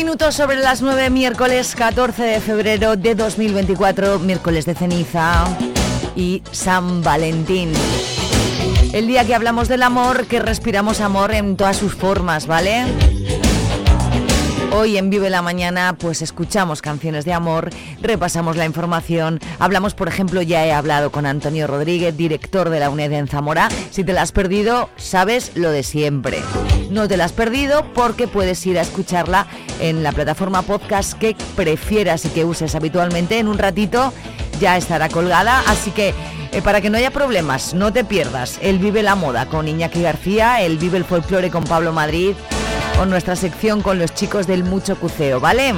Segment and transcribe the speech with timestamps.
[0.00, 5.44] Un minuto sobre las 9, miércoles 14 de febrero de 2024, miércoles de ceniza
[6.16, 7.70] y San Valentín.
[8.94, 12.86] El día que hablamos del amor, que respiramos amor en todas sus formas, ¿vale?
[14.72, 17.70] Hoy en Vive la Mañana pues escuchamos canciones de amor,
[18.00, 22.88] repasamos la información, hablamos por ejemplo, ya he hablado con Antonio Rodríguez, director de la
[22.88, 26.38] UNED en Zamora, si te la has perdido sabes lo de siempre.
[26.88, 29.48] No te la has perdido porque puedes ir a escucharla
[29.80, 34.12] en la plataforma podcast que prefieras y que uses habitualmente en un ratito
[34.60, 36.14] ya estará colgada, así que
[36.52, 40.02] eh, para que no haya problemas, no te pierdas el Vive la Moda con Iñaki
[40.02, 42.34] García, el Vive el Folclore con Pablo Madrid,
[42.96, 45.74] con nuestra sección con los chicos del Mucho Cuceo, ¿vale?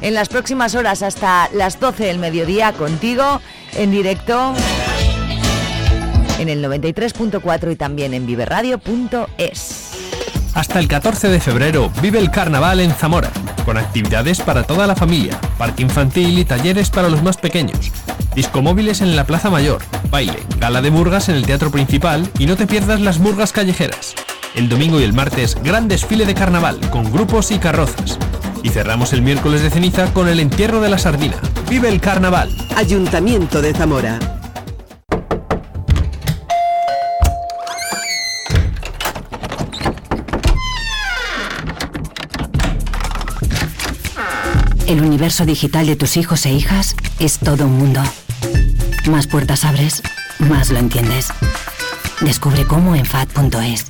[0.00, 3.40] En las próximas horas hasta las 12 del mediodía contigo
[3.74, 4.54] en directo
[6.38, 9.85] en el 93.4 y también en viveradio.es.
[10.56, 13.30] Hasta el 14 de febrero vive el carnaval en Zamora,
[13.66, 17.92] con actividades para toda la familia, parque infantil y talleres para los más pequeños.
[18.34, 22.56] Discomóviles en la Plaza Mayor, baile, gala de murgas en el Teatro Principal y no
[22.56, 24.14] te pierdas las murgas callejeras.
[24.54, 28.18] El domingo y el martes, gran desfile de carnaval con grupos y carrozas.
[28.62, 31.36] Y cerramos el miércoles de ceniza con el entierro de la sardina.
[31.68, 32.48] ¡Vive el carnaval!
[32.74, 34.35] Ayuntamiento de Zamora.
[44.86, 48.00] El universo digital de tus hijos e hijas es todo un mundo.
[49.10, 50.00] Más puertas abres,
[50.38, 51.28] más lo entiendes.
[52.20, 53.86] Descubre cómo en FAD.es.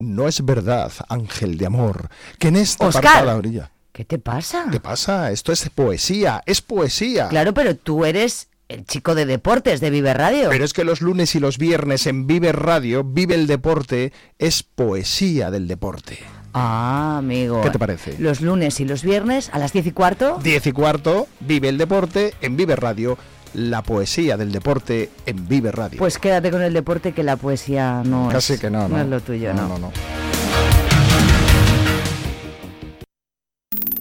[0.00, 3.02] No es verdad, ángel de amor, que en esta Oscar.
[3.02, 3.70] parte de la orilla.
[3.92, 4.66] ¿Qué te pasa?
[4.70, 5.32] ¿Qué pasa?
[5.32, 7.28] Esto es poesía, es poesía.
[7.28, 10.50] Claro, pero tú eres el chico de deportes de Vive Radio.
[10.50, 14.62] Pero es que los lunes y los viernes en Vive Radio, Vive el Deporte, es
[14.62, 16.18] poesía del deporte.
[16.54, 17.60] Ah, amigo.
[17.62, 18.16] ¿Qué te parece?
[18.18, 20.38] Los lunes y los viernes a las 10 y cuarto.
[20.42, 23.18] Diez y cuarto, Vive el Deporte en Vive Radio,
[23.54, 25.98] la poesía del deporte en Vive Radio.
[25.98, 29.00] Pues quédate con el deporte que la poesía no Casi es, que no, no.
[29.00, 29.68] es lo tuyo, ¿no?
[29.68, 29.92] no, no.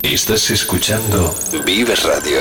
[0.01, 1.33] Estás escuchando
[1.65, 2.39] Vive Radio.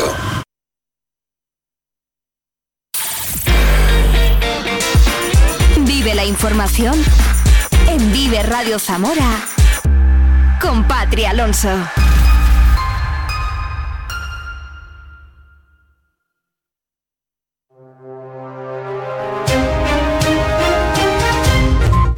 [5.85, 6.95] Vive la información
[7.89, 9.47] en Vive Radio Zamora
[10.61, 10.87] con
[11.29, 11.69] Alonso.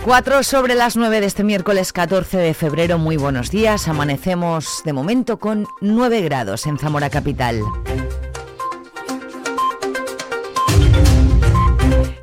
[0.05, 2.99] Cuatro sobre las 9 de este miércoles 14 de febrero.
[2.99, 3.89] Muy buenos días.
[3.89, 7.61] Amanecemos de momento con 9 grados en Zamora Capital.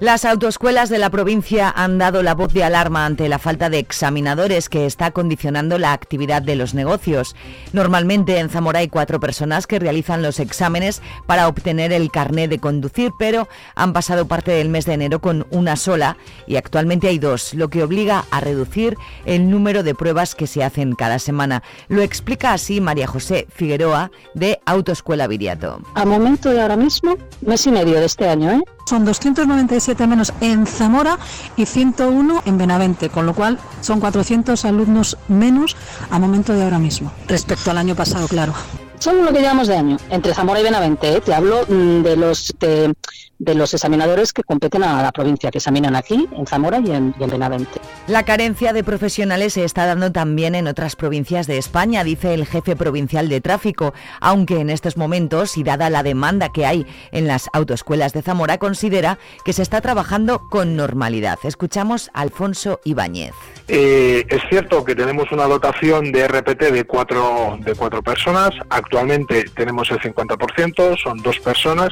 [0.01, 3.79] Las autoescuelas de la provincia han dado la voz de alarma ante la falta de
[3.79, 7.33] examinadores que está condicionando la actividad de los negocios.
[7.71, 12.59] Normalmente en Zamora hay cuatro personas que realizan los exámenes para obtener el carné de
[12.59, 17.17] conducir, pero han pasado parte del mes de enero con una sola y actualmente hay
[17.17, 21.63] dos, lo que obliga a reducir el número de pruebas que se hacen cada semana.
[21.87, 25.79] Lo explica así María José Figueroa de Autoescuela Viriato.
[25.93, 28.74] A momento de ahora mismo, mes y medio de este año, ¿eh?
[28.85, 31.17] Son 297 menos en Zamora
[31.57, 35.75] y 101 en Benavente, con lo cual son 400 alumnos menos
[36.11, 38.53] a momento de ahora mismo, respecto al año pasado, claro.
[38.99, 41.15] Son lo que llamamos de año, entre Zamora y Benavente.
[41.15, 41.21] ¿eh?
[41.21, 42.93] Te hablo mm, de los de,
[43.39, 47.13] de los examinadores que competen a la provincia, que examinan aquí, en Zamora y en,
[47.19, 47.81] y en Benavente.
[48.07, 52.45] La carencia de profesionales se está dando también en otras provincias de España, dice el
[52.45, 57.27] jefe provincial de tráfico, aunque en estos momentos y dada la demanda que hay en
[57.27, 61.39] las autoescuelas de Zamora, considera que se está trabajando con normalidad.
[61.43, 63.33] Escuchamos a Alfonso Ibáñez.
[63.67, 68.51] Eh, es cierto que tenemos una dotación de RPT de cuatro, de cuatro personas.
[68.69, 71.89] Actualmente tenemos el 50%, son dos personas.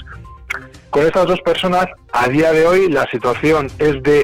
[0.94, 4.24] Con estas dos personas, a día de hoy, la situación es de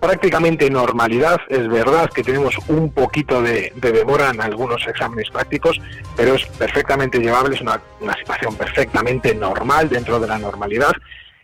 [0.00, 1.38] prácticamente normalidad.
[1.50, 5.78] Es verdad que tenemos un poquito de, de demora en algunos exámenes prácticos,
[6.16, 10.92] pero es perfectamente llevable, es una, una situación perfectamente normal dentro de la normalidad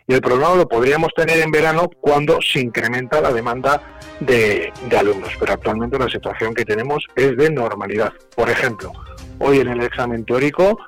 [0.07, 4.97] Y el problema lo podríamos tener en verano cuando se incrementa la demanda de, de
[4.97, 8.11] alumnos, pero actualmente la situación que tenemos es de normalidad.
[8.35, 8.91] Por ejemplo,
[9.37, 10.79] hoy en el examen teórico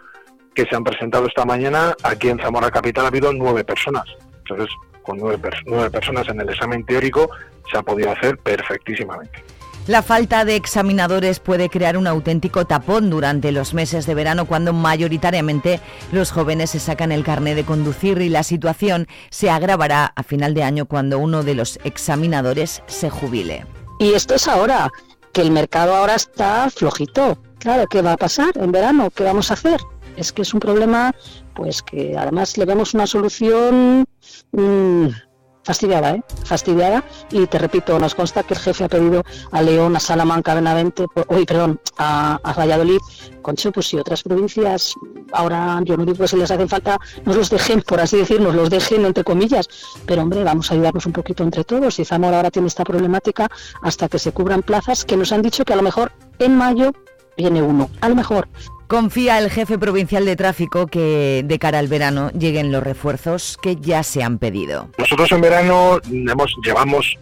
[0.53, 4.05] que se han presentado esta mañana, aquí en Zamora Capital ha habido nueve personas.
[4.39, 4.69] Entonces,
[5.03, 7.29] con nueve, nueve personas en el examen teórico
[7.71, 9.43] se ha podido hacer perfectísimamente.
[9.87, 14.73] La falta de examinadores puede crear un auténtico tapón durante los meses de verano cuando
[14.73, 15.79] mayoritariamente
[16.11, 20.53] los jóvenes se sacan el carné de conducir y la situación se agravará a final
[20.53, 23.65] de año cuando uno de los examinadores se jubile.
[23.97, 24.91] Y esto es ahora,
[25.33, 27.39] que el mercado ahora está flojito.
[27.57, 29.09] Claro, ¿qué va a pasar en verano?
[29.09, 29.79] ¿Qué vamos a hacer?
[30.21, 31.15] Es que es un problema,
[31.55, 34.05] pues que además le vemos una solución
[34.51, 35.07] mmm,
[35.63, 36.23] fastidiada, ¿eh?
[36.45, 37.03] Fastidiada.
[37.31, 40.55] Y te repito, nos consta que el jefe ha pedido a León, a Salamanca, a
[40.55, 42.99] Benavente, hoy, perdón, a, a, Valladolid,
[43.41, 44.93] Concho, pues si otras provincias
[45.33, 48.39] ahora yo no digo que si les hacen falta, nos los dejen, por así decir,
[48.39, 49.67] nos los dejen entre comillas,
[50.05, 51.97] pero hombre, vamos a ayudarnos un poquito entre todos.
[51.97, 53.49] Y Zamora ahora tiene esta problemática
[53.81, 56.91] hasta que se cubran plazas que nos han dicho que a lo mejor en mayo
[57.37, 58.47] viene uno, a lo mejor.
[58.91, 63.77] Confía el jefe provincial de tráfico que de cara al verano lleguen los refuerzos que
[63.77, 64.89] ya se han pedido.
[64.97, 67.17] Nosotros en verano hemos, llevamos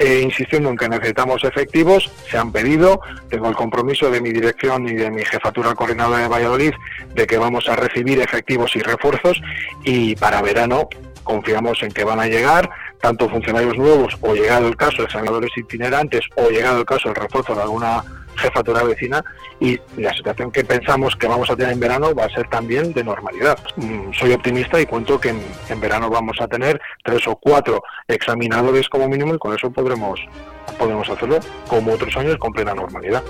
[0.00, 3.00] eh, insistiendo en que necesitamos efectivos, se han pedido,
[3.30, 6.74] tengo el compromiso de mi dirección y de mi jefatura coordinadora de Valladolid
[7.14, 9.40] de que vamos a recibir efectivos y refuerzos
[9.82, 10.90] y para verano
[11.22, 12.68] confiamos en que van a llegar
[13.00, 17.54] tanto funcionarios nuevos o llegado el caso examinadores itinerantes o llegado el caso el refuerzo
[17.54, 18.04] de alguna
[18.36, 19.24] jefatura vecina
[19.60, 22.92] y la situación que pensamos que vamos a tener en verano va a ser también
[22.92, 23.58] de normalidad.
[23.76, 27.82] Mm, soy optimista y cuento que en, en verano vamos a tener tres o cuatro
[28.08, 30.20] examinadores como mínimo y con eso podremos,
[30.78, 31.38] podremos hacerlo
[31.68, 33.22] como otros años con plena normalidad.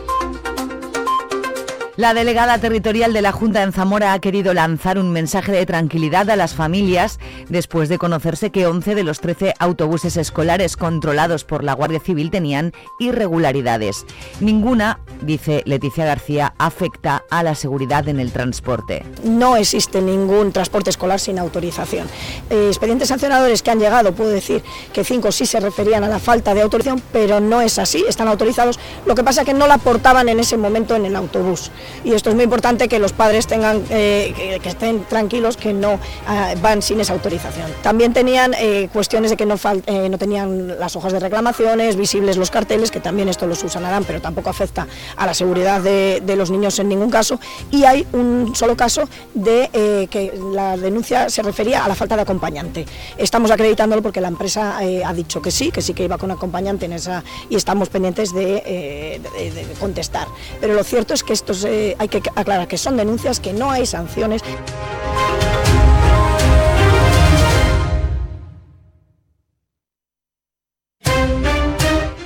[1.96, 6.29] La delegada territorial de la Junta en Zamora ha querido lanzar un mensaje de tranquilidad
[6.29, 11.62] a las familias después de conocerse que 11 de los 13 autobuses escolares controlados por
[11.62, 14.06] la Guardia Civil tenían irregularidades.
[14.41, 19.05] Ninguna, dice Leticia García, afecta a la seguridad en el transporte.
[19.23, 22.08] No existe ningún transporte escolar sin autorización.
[22.50, 26.19] Eh, expedientes sancionadores que han llegado, puedo decir que cinco sí se referían a la
[26.19, 28.81] falta de autorización, pero no es así, están autorizados.
[29.06, 31.70] Lo que pasa es que no la portaban en ese momento en el autobús
[32.05, 35.95] y esto es muy importante que los padres tengan eh, que, estén tranquilos que no
[35.95, 37.71] uh, van sin esa autorización.
[37.83, 42.37] También tenían eh, cuestiones de que no, eh, no, tenían las hojas de reclamaciones, visibles
[42.37, 44.87] los carteles, que también esto los usanarán, pero tampoco afecta
[45.17, 47.39] a la seguridad de, los niños en ningún caso.
[47.71, 49.69] Y hay un solo caso de
[50.11, 52.87] que la denuncia se refería a la falta de acompañante.
[53.17, 56.87] Estamos acreditándolo porque la empresa ha dicho que sí, que sí que iba con acompañante
[56.87, 60.27] en esa y estamos pendientes de, de, de contestar.
[60.61, 63.71] Pero lo cierto es que estos eh, hay que aclarar que son denuncias, que no
[63.71, 64.43] hay sanciones.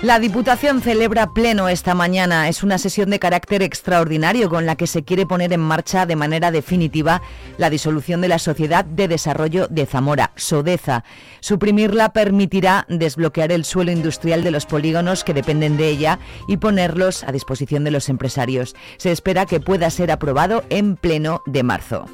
[0.09, 2.49] La Diputación celebra pleno esta mañana.
[2.49, 6.17] Es una sesión de carácter extraordinario con la que se quiere poner en marcha de
[6.17, 7.21] manera definitiva
[7.59, 11.05] la disolución de la Sociedad de Desarrollo de Zamora, SODEZA.
[11.41, 16.19] Suprimirla permitirá desbloquear el suelo industrial de los polígonos que dependen de ella
[16.49, 18.77] y ponerlos a disposición de los empresarios.
[18.97, 22.07] Se espera que pueda ser aprobado en pleno de marzo.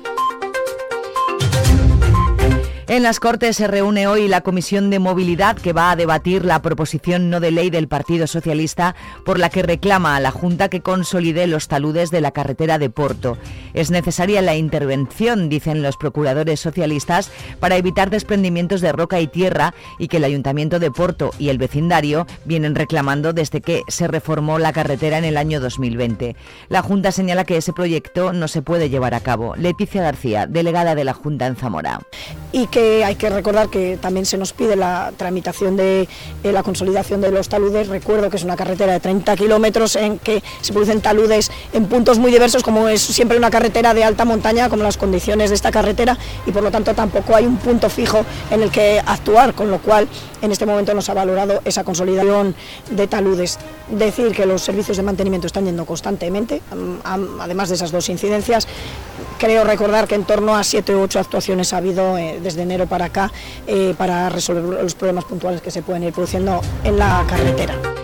[2.86, 6.60] En las Cortes se reúne hoy la Comisión de Movilidad que va a debatir la
[6.60, 10.82] proposición no de ley del Partido Socialista por la que reclama a la Junta que
[10.82, 13.38] consolide los taludes de la carretera de Porto.
[13.72, 19.72] Es necesaria la intervención, dicen los procuradores socialistas, para evitar desprendimientos de roca y tierra
[19.98, 24.58] y que el Ayuntamiento de Porto y el vecindario vienen reclamando desde que se reformó
[24.58, 26.36] la carretera en el año 2020.
[26.69, 29.56] La Junta señala que ese proyecto no se puede llevar a cabo.
[29.56, 32.00] Leticia García, delegada de la Junta en Zamora.
[32.74, 36.08] Que hay que recordar que también se nos pide la tramitación de
[36.43, 37.86] eh, la consolidación de los taludes.
[37.86, 42.19] Recuerdo que es una carretera de 30 kilómetros en que se producen taludes en puntos
[42.19, 45.70] muy diversos, como es siempre una carretera de alta montaña, como las condiciones de esta
[45.70, 49.70] carretera, y por lo tanto tampoco hay un punto fijo en el que actuar, con
[49.70, 50.08] lo cual
[50.43, 52.56] en este momento nos ha valorado esa consolidación
[52.90, 53.56] de taludes.
[53.88, 56.60] Decir que los servicios de mantenimiento están yendo constantemente,
[57.38, 58.66] además de esas dos incidencias.
[59.38, 62.86] Creo recordar que en torno a 7 u 8 actuaciones ha habido eh, desde enero
[62.86, 63.30] para acá
[63.66, 68.04] eh, para resolver los problemas puntuales que se pueden ir produciendo en la carretera.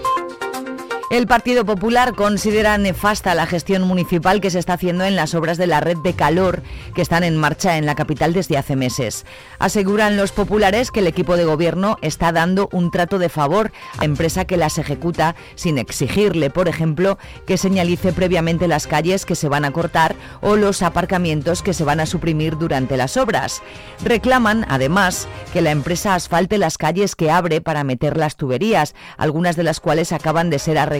[1.11, 5.59] El Partido Popular considera nefasta la gestión municipal que se está haciendo en las obras
[5.59, 6.63] de la red de calor
[6.95, 9.27] que están en marcha en la capital desde hace meses.
[9.59, 13.99] Aseguran los populares que el equipo de gobierno está dando un trato de favor a
[13.99, 19.35] la empresa que las ejecuta sin exigirle, por ejemplo, que señalice previamente las calles que
[19.35, 23.63] se van a cortar o los aparcamientos que se van a suprimir durante las obras.
[24.05, 29.57] Reclaman, además, que la empresa asfalte las calles que abre para meter las tuberías, algunas
[29.57, 31.00] de las cuales acaban de ser arregladas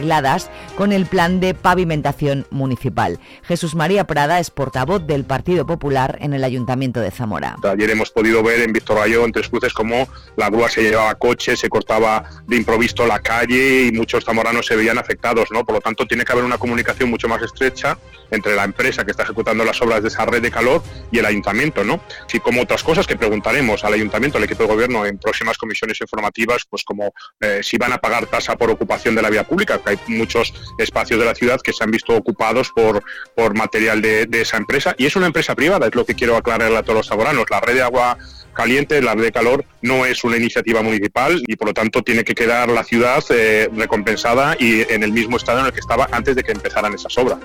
[0.75, 3.19] con el plan de pavimentación municipal.
[3.43, 7.55] Jesús María Prada es portavoz del Partido Popular en el Ayuntamiento de Zamora.
[7.63, 11.13] Ayer hemos podido ver en Víctor Rayo, en Tres Cruces, cómo la grúa se llevaba
[11.15, 15.49] coches, se cortaba de improviso la calle y muchos zamoranos se veían afectados.
[15.51, 15.63] ¿no?
[15.65, 17.97] Por lo tanto, tiene que haber una comunicación mucho más estrecha
[18.31, 20.81] entre la empresa que está ejecutando las obras de esa red de calor
[21.11, 21.83] y el ayuntamiento.
[21.83, 22.01] ¿no?
[22.25, 25.99] Así como otras cosas que preguntaremos al ayuntamiento, al equipo de gobierno en próximas comisiones
[26.01, 29.79] informativas, pues como eh, si van a pagar tasa por ocupación de la vía pública,
[29.91, 33.03] hay muchos espacios de la ciudad que se han visto ocupados por,
[33.35, 36.77] por material de, esa empresa y es una empresa privada, es lo que quiero aclararle
[36.77, 37.45] a todos los saboranos.
[37.49, 38.17] La red de agua
[38.53, 42.23] caliente, la red de calor, no es una iniciativa municipal y por lo tanto tiene
[42.23, 46.07] que quedar la ciudad eh, recompensada y en el mismo estado en el que estaba
[46.11, 47.39] antes de que empezaran esas obras.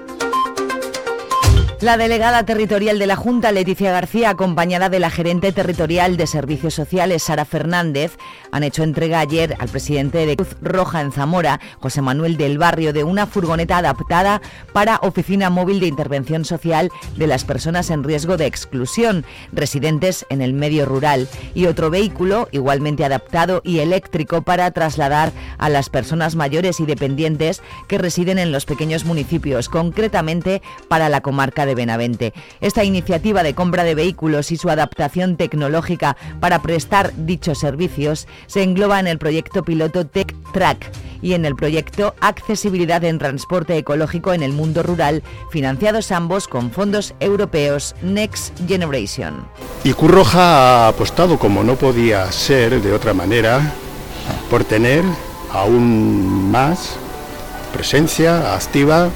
[1.82, 6.72] La delegada territorial de la Junta, Leticia García, acompañada de la gerente territorial de Servicios
[6.72, 8.16] Sociales, Sara Fernández,
[8.50, 12.94] han hecho entrega ayer al presidente de Cruz Roja en Zamora, José Manuel del Barrio,
[12.94, 14.40] de una furgoneta adaptada
[14.72, 20.40] para oficina móvil de intervención social de las personas en riesgo de exclusión, residentes en
[20.40, 26.36] el medio rural, y otro vehículo igualmente adaptado y eléctrico para trasladar a las personas
[26.36, 32.32] mayores y dependientes que residen en los pequeños municipios, concretamente para la comarca de Benavente.
[32.60, 38.62] Esta iniciativa de compra de vehículos y su adaptación tecnológica para prestar dichos servicios se
[38.62, 40.90] engloba en el proyecto piloto Tech Track
[41.22, 46.70] y en el proyecto Accesibilidad en Transporte Ecológico en el Mundo Rural, financiados ambos con
[46.70, 49.46] fondos europeos Next Generation.
[49.84, 53.72] Y Curroja ha apostado, como no podía ser de otra manera,
[54.50, 55.04] por tener
[55.52, 56.96] aún más
[57.72, 59.10] presencia activa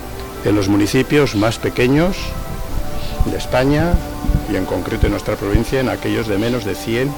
[0.44, 2.16] en los municipios más pequeños
[3.26, 3.94] de España
[4.50, 7.12] y en concreto en nuestra provincia en aquellos de menos de 100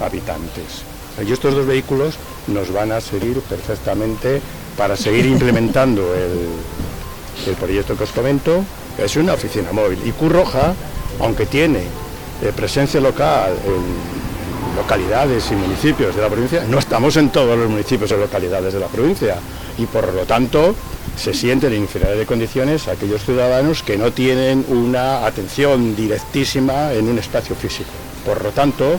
[0.00, 0.82] habitantes.
[1.26, 4.40] Y estos dos vehículos nos van a servir perfectamente
[4.76, 8.64] para seguir implementando el, proyecto que os comento,
[8.98, 9.98] es una oficina móvil.
[10.04, 10.74] Y Curroja,
[11.20, 17.30] aunque tiene eh, presencia local en localidades y municipios de la provincia, no estamos en
[17.30, 19.36] todos los municipios y localidades de la provincia.
[19.76, 20.74] Y por lo tanto,
[21.16, 27.08] se sienten en inferioridad de condiciones aquellos ciudadanos que no tienen una atención directísima en
[27.08, 27.90] un espacio físico.
[28.24, 28.98] Por lo tanto,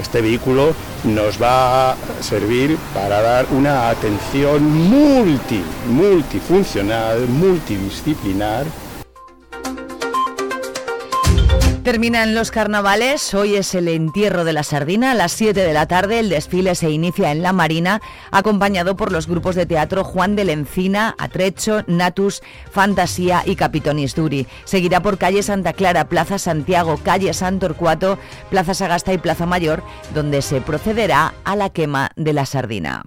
[0.00, 0.74] este vehículo
[1.04, 8.66] nos va a servir para dar una atención multi, multifuncional, multidisciplinar
[11.82, 15.86] Terminan los carnavales, hoy es el entierro de la sardina, a las 7 de la
[15.86, 20.36] tarde el desfile se inicia en la Marina, acompañado por los grupos de teatro Juan
[20.36, 24.46] de Lencina, Atrecho, Natus, Fantasía y Capitonis Duri.
[24.64, 28.18] Seguirá por calle Santa Clara, Plaza Santiago, calle Santo Torcuato,
[28.50, 29.82] Plaza Sagasta y Plaza Mayor,
[30.14, 33.04] donde se procederá a la quema de la sardina.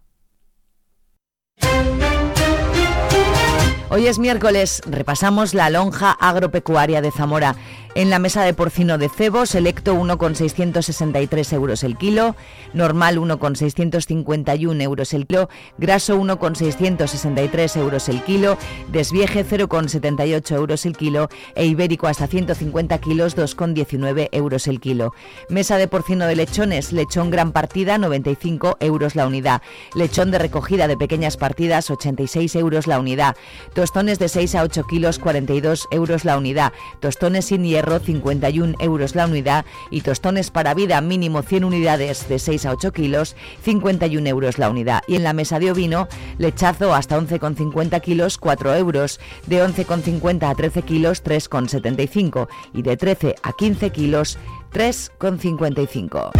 [3.93, 7.57] Hoy es miércoles, repasamos la lonja agropecuaria de Zamora.
[7.93, 12.37] En la mesa de porcino de cebo, selecto 1,663 euros el kilo,
[12.73, 18.57] normal 1,651 euros el kilo, graso 1,663 euros el kilo,
[18.93, 25.13] desvieje 0,78 euros el kilo e ibérico hasta 150 kilos 2,19 euros el kilo.
[25.49, 29.61] Mesa de porcino de lechones, lechón gran partida 95 euros la unidad,
[29.95, 33.35] lechón de recogida de pequeñas partidas 86 euros la unidad,
[33.73, 36.71] tostones de 6 a 8 kilos 42 euros la unidad,
[37.01, 42.39] tostones sin hierro 51 euros la unidad y tostones para vida mínimo 100 unidades de
[42.39, 45.01] 6 a 8 kilos 51 euros la unidad.
[45.07, 46.07] Y en la mesa de ovino
[46.37, 53.35] lechazo hasta 11,50 kilos 4 euros, de 11,50 a 13 kilos 3,75 y de 13
[53.43, 54.37] a 15 kilos
[54.73, 56.31] 3,55.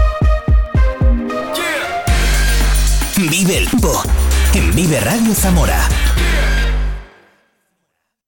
[3.30, 3.68] Vive el
[4.54, 5.88] en Vive Radio Zamora.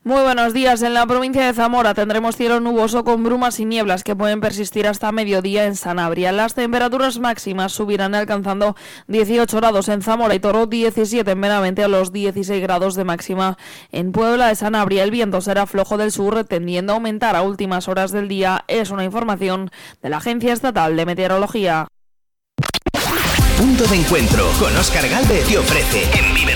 [0.06, 0.82] Muy buenos días.
[0.82, 4.86] En la provincia de Zamora tendremos cielo nuboso con brumas y nieblas que pueden persistir
[4.86, 6.34] hasta mediodía en Sanabria.
[6.34, 8.76] Las temperaturas máximas subirán alcanzando
[9.08, 13.58] 18 grados en Zamora y Toro, 17 en Benavente a los 16 grados de máxima
[13.94, 15.04] en Puebla de Sanabria.
[15.04, 18.66] El viento será flojo del sur, tendiendo a aumentar a últimas horas del día.
[18.68, 21.88] Es una información de la Agencia Estatal de Meteorología.
[23.58, 26.56] Punto de Encuentro con Oscar Galvez te ofrece en Vive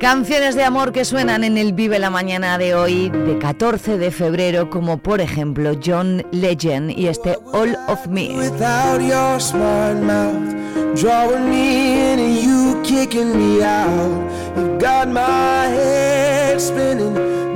[0.00, 4.10] Canciones de amor que suenan en el Vive la Mañana de hoy, de 14 de
[4.10, 8.30] febrero, como por ejemplo John Legend y este All of Me.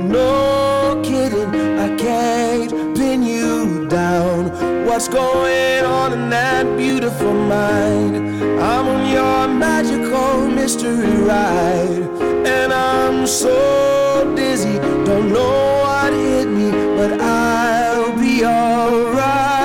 [0.07, 4.51] No kidding, I can't pin you down.
[4.85, 8.15] What's going on in that beautiful mind?
[8.61, 12.05] I'm on your magical mystery ride,
[12.45, 19.64] and I'm so dizzy, don't know what hit me, but I'll be alright.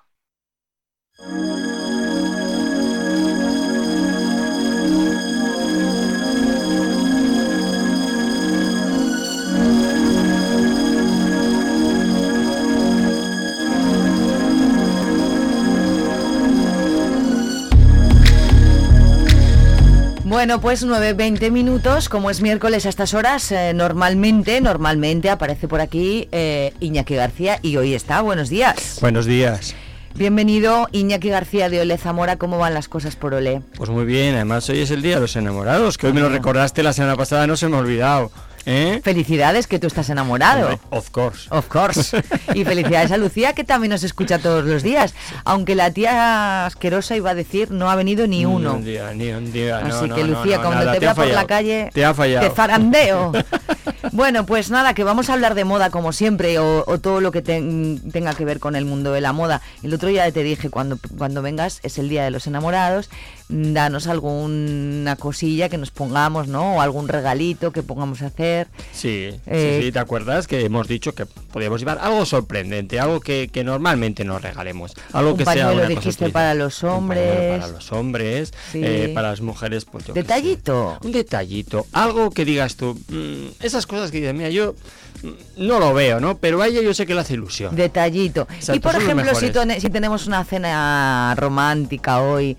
[20.31, 25.81] Bueno, pues 9.20 minutos, como es miércoles a estas horas, eh, normalmente, normalmente aparece por
[25.81, 28.21] aquí eh, Iñaki García y hoy está.
[28.21, 28.99] Buenos días.
[29.01, 29.75] Buenos días.
[30.15, 33.61] Bienvenido Iñaki García de Ole Zamora, ¿cómo van las cosas por Ole?
[33.75, 36.29] Pues muy bien, además hoy es el Día de los Enamorados, que hoy me lo
[36.29, 38.31] recordaste la semana pasada, no se me ha olvidado.
[38.65, 39.01] ¿Eh?
[39.03, 40.67] Felicidades que tú estás enamorado.
[40.69, 41.47] Hombre, of course.
[41.49, 42.21] Of course.
[42.53, 45.13] Y felicidades a Lucía que también nos escucha todos los días.
[45.45, 48.73] Aunque la tía asquerosa iba a decir no ha venido ni uno.
[48.73, 49.77] Ni un día, ni un día.
[49.79, 52.05] Así no, que no, Lucía, no, cuando nada, te te vea por la calle, Te
[52.05, 52.47] ha fallado.
[52.49, 53.31] te zarandeo.
[54.11, 57.31] bueno, pues nada, que vamos a hablar de moda como siempre o, o todo lo
[57.31, 59.61] que ten- tenga que ver con el mundo de la moda.
[59.83, 63.09] El otro día te dije, cuando, cuando vengas es el Día de los Enamorados,
[63.51, 66.75] danos alguna cosilla que nos pongamos, ¿no?
[66.77, 68.67] O algún regalito que pongamos a hacer.
[68.93, 70.47] Sí, Eh, sí, sí, ¿te acuerdas?
[70.47, 74.93] Que hemos dicho que podíamos llevar algo sorprendente, algo que, que normalmente nos regalemos.
[75.11, 76.31] Algo Un que sea una cosa dijiste, utilizada.
[76.33, 77.59] para los Un hombres.
[77.59, 78.81] Para los hombres, Sí.
[78.83, 80.23] eh, para las mujeres, pues yo qué sé.
[80.27, 80.97] Detallito.
[81.03, 84.75] Un detallito, algo que digas tú, mm, esas cosas que dices, mira, yo
[85.23, 86.37] mm, no lo veo, ¿no?
[86.37, 87.75] Pero a ella yo sé que le hace ilusión.
[87.75, 88.47] Detallito.
[88.53, 92.55] Exacto, y por ejemplo, si tenemos una cena romántica hoy,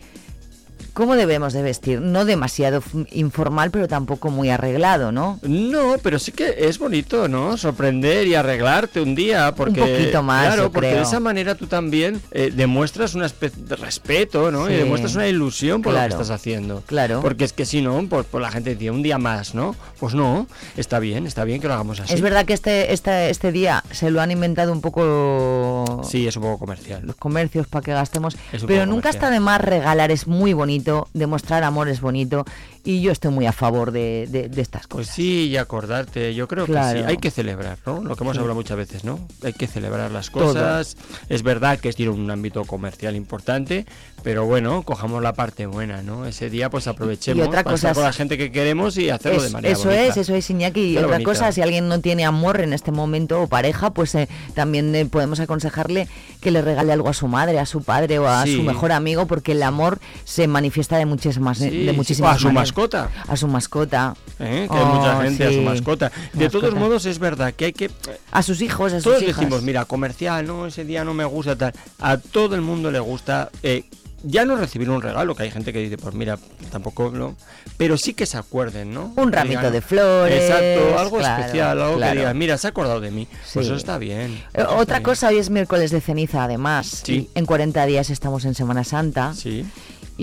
[0.92, 2.00] ¿cómo debemos de vestir?
[2.00, 5.38] No demasiado informal, pero tampoco muy arreglado, ¿no?
[5.42, 7.57] No, pero sí que es bonito, ¿no?
[7.57, 11.66] Sorprender y arreglarte un día, porque poquito más, claro, yo porque de esa manera tú
[11.66, 14.66] también eh, demuestras una especie de respeto, ¿no?
[14.66, 14.74] Sí.
[14.74, 16.83] Y demuestras una ilusión por lo que estás haciendo.
[16.87, 17.20] Claro.
[17.22, 19.74] Porque es que si no, pues, pues la gente dice un día más, ¿no?
[19.98, 22.12] Pues no, está bien, está bien que lo hagamos así.
[22.14, 26.37] Es verdad que este, este, este día se lo han inventado un poco Sí, es
[26.37, 27.02] un poco comercial.
[27.05, 29.14] los comercios para que gastemos, un pero nunca comercial.
[29.14, 30.81] está de más regalar, es muy bonito,
[31.14, 32.44] demostrar amor es bonito
[32.84, 35.14] y yo estoy muy a favor de, de- de estas Pues cosas.
[35.14, 38.02] sí, y acordarte, yo creo que sí, hay que celebrar, ¿no?
[38.02, 38.40] Lo que hemos Sí.
[38.40, 39.20] hablado muchas veces, ¿no?
[39.44, 40.46] Hay que celebrar las Todo.
[40.46, 40.96] cosas.
[41.28, 43.86] Es verdad que tiene un ámbito comercial importante,
[44.24, 46.26] pero bueno, cojamos la parte buena, ¿no?
[46.26, 48.96] Ese día pues aprovechemos Y otra para estar cosa con la es- gente que queremos
[48.98, 50.04] y hacerlo Es- de manera eso bonita.
[50.06, 50.80] es, eso es, Iñaki.
[50.92, 51.24] Y otra bonita.
[51.30, 55.06] cosa, si alguien no tiene amor en este momento o pareja, pues eh, también eh,
[55.06, 56.08] podemos aconsejarle
[56.40, 58.56] que le regale algo a su madre, a su padre o a Sí.
[58.56, 62.34] su mejor amigo, porque el amor se manifiesta de muchísimas, Sí, de sí, muchísimas o
[62.34, 62.71] a su maneras.
[62.72, 63.11] Mascota.
[63.28, 64.14] A su mascota.
[64.38, 64.66] ¿Eh?
[64.70, 65.61] Que hay mucha Oh, gente a su sí.
[65.61, 66.12] mascota.
[66.32, 67.90] De todos modos, es verdad que hay que
[68.30, 69.37] A sus hijos, a sus Todos hijas.
[69.37, 71.72] decimos, mira, comercial, no, ese día no me gusta tal.
[72.00, 73.85] A todo el mundo le gusta eh,
[74.24, 76.38] ya no recibir un regalo, que hay gente que dice, pues mira,
[76.70, 77.37] tampoco, ¿no?
[77.76, 79.12] Pero sí que se acuerden, ¿no?
[79.16, 82.12] Un ramito digan, de flores, Exacto, algo claro, especial, algo claro.
[82.12, 83.26] que digan, mira, se ha acordado de mí.
[83.26, 83.58] Pues Sí.
[83.61, 84.30] eso está bien.
[84.32, 85.02] Eh, eso está Otra bien.
[85.04, 87.02] cosa, hoy es miércoles de ceniza, además.
[87.04, 87.30] Sí.
[87.35, 89.35] En 40 días estamos en Semana Santa.
[89.35, 89.66] Sí.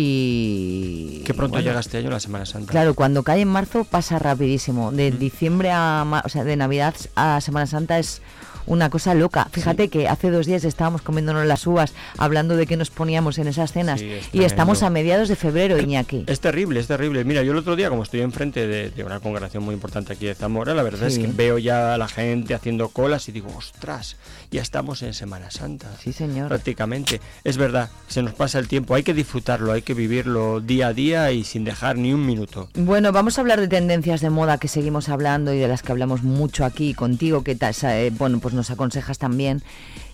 [0.02, 1.24] Y.
[1.26, 2.72] Qué pronto bueno, llega este año la Semana Santa.
[2.72, 4.94] Claro, cuando cae en marzo pasa rapidísimo.
[4.94, 8.22] De diciembre a, o sea, de Navidad a Semana Santa es
[8.70, 9.50] una cosa loca.
[9.52, 13.48] Fíjate que hace dos días estábamos comiéndonos las uvas, hablando de qué nos poníamos en
[13.48, 16.24] esas cenas, Sí, es y estamos a mediados de febrero, Iñaki.
[16.28, 17.24] Es terrible, es terrible.
[17.26, 20.26] Mira, yo el otro día, como estoy enfrente de, de una congregación muy importante aquí
[20.28, 21.20] de Zamora, la verdad Sí.
[21.22, 24.16] es que veo ya a la gente haciendo colas y digo, ostras,
[24.52, 25.88] ya estamos en Semana Santa.
[26.02, 26.48] Sí, señor.
[26.50, 27.20] Prácticamente.
[27.44, 30.94] Es verdad, se nos pasa el tiempo, hay que disfrutarlo, hay que vivirlo día a
[30.94, 32.70] día y sin dejar ni un minuto.
[32.76, 35.92] Bueno, vamos a hablar de tendencias de moda que seguimos hablando y de las que
[35.92, 39.62] hablamos mucho aquí contigo, que eh, bueno, pues nos aconsejas también.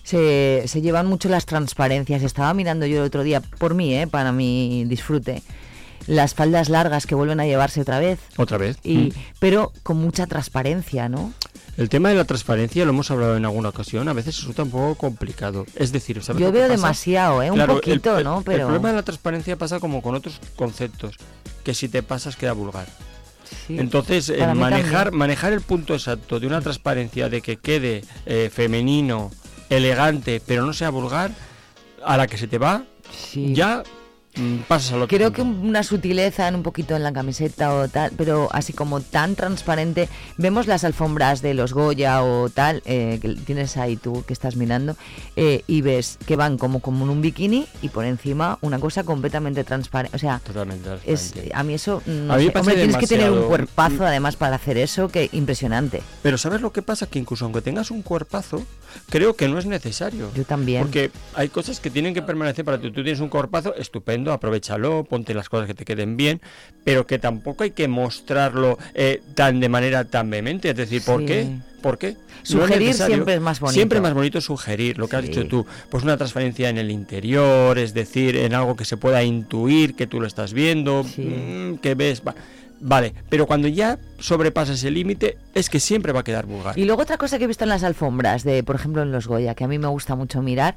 [0.04, 2.22] Se, se llevan mucho las transparencias.
[2.22, 5.42] Estaba mirando yo el otro día, por mí, eh, para mi disfrute,
[6.06, 8.18] las faldas largas que vuelven a llevarse otra vez.
[8.36, 8.78] Otra vez.
[8.84, 9.12] Y, Mm.
[9.40, 11.32] Pero con mucha transparencia, ¿no?
[11.76, 14.70] El tema de la transparencia lo hemos hablado en alguna ocasión, a veces resulta un
[14.70, 15.66] poco complicado.
[15.74, 17.50] Es decir, ¿sabes Yo veo demasiado, ¿eh?
[17.50, 18.38] Un Claro, el- poquito, el- ¿no?
[18.38, 21.16] El Pero problema de la transparencia pasa como con otros conceptos,
[21.64, 22.86] que si te pasas queda vulgar.
[23.66, 23.78] Sí.
[23.78, 25.18] Entonces, eh, manejar, también.
[25.18, 29.30] manejar el punto exacto de una transparencia de que quede eh, femenino,
[29.70, 31.30] elegante, pero no sea vulgar,
[32.04, 32.84] a la que se te va,
[33.34, 33.82] ya
[34.68, 38.12] pasas a lo Creo que una sutileza en un poquito en la camiseta o tal,
[38.16, 40.08] pero así como tan transparente.
[40.36, 44.56] Vemos las alfombras de los Goya o tal, eh, que tienes ahí tú que estás
[44.56, 44.96] mirando,
[45.36, 49.04] eh, y ves que van como, como en un bikini y por encima una cosa
[49.04, 50.16] completamente transparente.
[50.16, 52.02] O sea, Totalmente es, a mí eso.
[52.06, 52.58] No A mí sé.
[52.58, 56.02] Hombre, tienes que tener un cuerpazo además para hacer eso, que impresionante.
[56.22, 57.06] Pero ¿sabes lo que pasa?
[57.06, 58.64] Que incluso aunque tengas un cuerpazo,
[59.08, 60.30] creo que no es necesario.
[60.34, 60.82] Yo también.
[60.82, 62.90] Porque hay cosas que tienen que permanecer para ti.
[62.90, 66.40] Tú tienes un cuerpazo estupendo, aprovechando, aprovechalo, ponte las cosas que te queden bien,
[66.84, 70.70] pero que tampoco hay que mostrarlo eh, tan de manera tan vehemente.
[70.70, 71.26] Es decir, ¿por Sí.
[71.26, 71.48] qué?
[71.82, 72.16] ¿Por qué?
[72.42, 73.74] Sugerir siempre es más bonito.
[73.74, 75.66] Siempre es más bonito sugerir, lo que has dicho tú.
[75.90, 80.06] Pues una transparencia en el interior, es decir, en algo que se pueda intuir que
[80.06, 82.22] tú lo estás viendo, mm, que ves.
[82.26, 82.34] va-
[82.78, 86.78] Vale, pero cuando ya sobrepasas el límite, es que siempre va a quedar vulgar.
[86.78, 89.26] Y luego otra cosa que he visto en las alfombras, de por ejemplo en los
[89.26, 90.76] Goya, que a mí me gusta mucho mirar,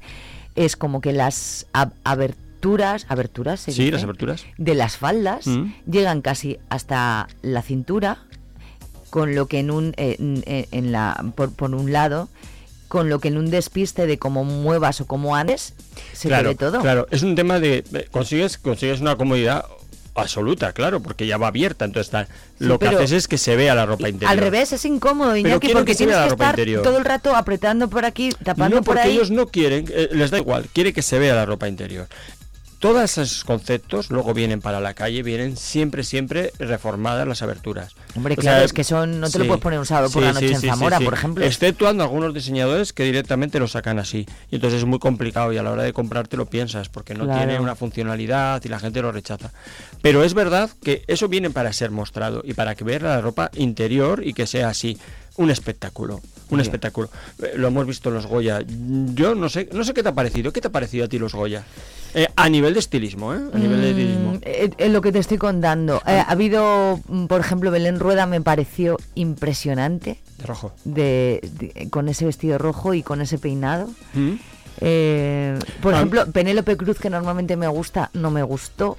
[0.55, 1.91] es como que las ab-
[2.59, 3.93] aberturas, aberturas, ¿se Sí, dice?
[3.93, 4.45] las aberturas.
[4.57, 5.73] de las faldas Mm.
[5.89, 8.19] llegan casi hasta la cintura,
[9.09, 12.27] con lo que en un eh, en, en- la por, por un lado,
[12.89, 15.73] con lo que en un despiste de cómo muevas o cómo andes
[16.13, 16.81] se claro, te ve todo.
[16.81, 19.63] Claro, es un tema de eh, consigues consigues una comodidad
[20.15, 23.73] absoluta, claro, porque ya va abierta, entonces está, lo que haces es que se vea
[23.73, 24.31] la ropa interior.
[24.31, 26.83] Al revés, es incómodo, Iñaki, porque que tienes que ropa estar interior.
[26.83, 29.15] todo el rato apretando por aquí, tapando no, por porque ahí.
[29.15, 32.07] ellos no quieren, eh, les da igual, quiere que se vea la ropa interior.
[32.79, 37.93] Todos esos conceptos luego vienen para la calle, vienen siempre, siempre reformadas las aberturas.
[38.15, 40.21] Hombre, O claro, sea, es que son no te lo puedes poner un sábado por
[40.21, 41.43] Sí, la noche sí, en Zamora, por ejemplo.
[41.45, 44.25] Exceptuando algunos diseñadores que directamente lo sacan así.
[44.49, 47.25] Y entonces es muy complicado y a la hora de comprarte lo piensas porque no
[47.25, 47.39] Claro.
[47.39, 49.51] tiene una funcionalidad y la gente lo rechaza.
[50.01, 53.51] Pero es verdad que eso viene para ser mostrado y para que ver la ropa
[53.55, 54.97] interior y que sea así.
[55.39, 56.59] Un espectáculo, un Bien.
[56.61, 57.09] espectáculo.
[57.41, 58.59] Eh, Lo hemos visto en los Goya.
[59.13, 60.51] Yo no sé, no sé qué te ha parecido.
[60.51, 61.63] ¿Qué te ha parecido a ti los Goya?
[62.13, 63.39] Eh, a nivel de estilismo, ¿eh?
[63.53, 64.33] A nivel de estilismo.
[64.33, 66.01] Mm, eh, eh, lo que te estoy contando.
[66.05, 70.19] Ha habido, mm, por ejemplo, Belén Rueda me pareció impresionante.
[70.39, 70.73] De rojo.
[70.83, 73.87] De, de- con ese vestido rojo y con ese peinado.
[74.13, 74.33] ¿Mm?
[75.81, 75.97] Por Ah.
[75.97, 78.97] ejemplo, Penélope Cruz, que normalmente me gusta, no me gustó.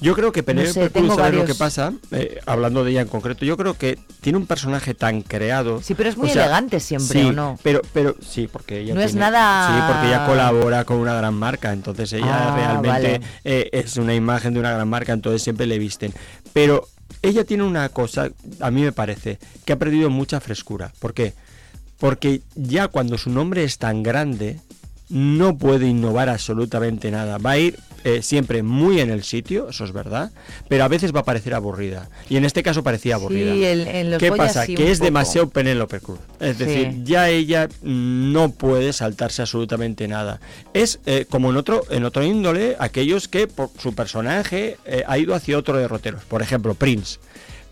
[0.00, 1.92] Yo creo que Penélope sé, Cruz, tengo ¿sabes lo que pasa?
[2.12, 5.82] Eh, hablando de ella en concreto, yo creo que tiene un personaje tan creado.
[5.82, 7.58] Sí, pero es muy o sea, elegante siempre, sí, ¿o no?
[7.62, 11.14] Pero, pero sí, porque ella No es tiene- nada- Sí, porque ella colabora con una
[11.14, 13.20] gran marca, entonces ella Ah, realmente vale.
[13.44, 16.12] eh, es una imagen de una gran marca, entonces siempre le visten.
[16.52, 16.86] Pero
[17.22, 18.28] ella tiene una cosa,
[18.60, 20.92] a mí me parece, que ha perdido mucha frescura.
[21.00, 21.34] ¿Por qué?
[21.98, 24.60] Porque ya cuando su nombre es tan grande,
[25.08, 27.38] no puede innovar absolutamente nada.
[27.38, 27.78] Va a ir
[28.16, 30.30] eh, siempre muy en el sitio, eso es verdad,
[30.68, 32.08] pero a veces va a parecer aburrida.
[32.30, 33.52] Y en este caso parecía aburrida.
[33.52, 34.64] Sí, en- en los ¿Qué pasa?
[34.66, 35.04] sí, que es poco.
[35.06, 36.18] demasiado Penélope Cruz.
[36.40, 36.64] Es Sí.
[36.64, 40.40] decir, ya ella no puede saltarse absolutamente nada.
[40.74, 45.18] Es eh, como en otro, en otro índole, aquellos que por su personaje eh, ha
[45.18, 46.22] ido hacia otro derroteros.
[46.24, 47.18] Por ejemplo, Prince.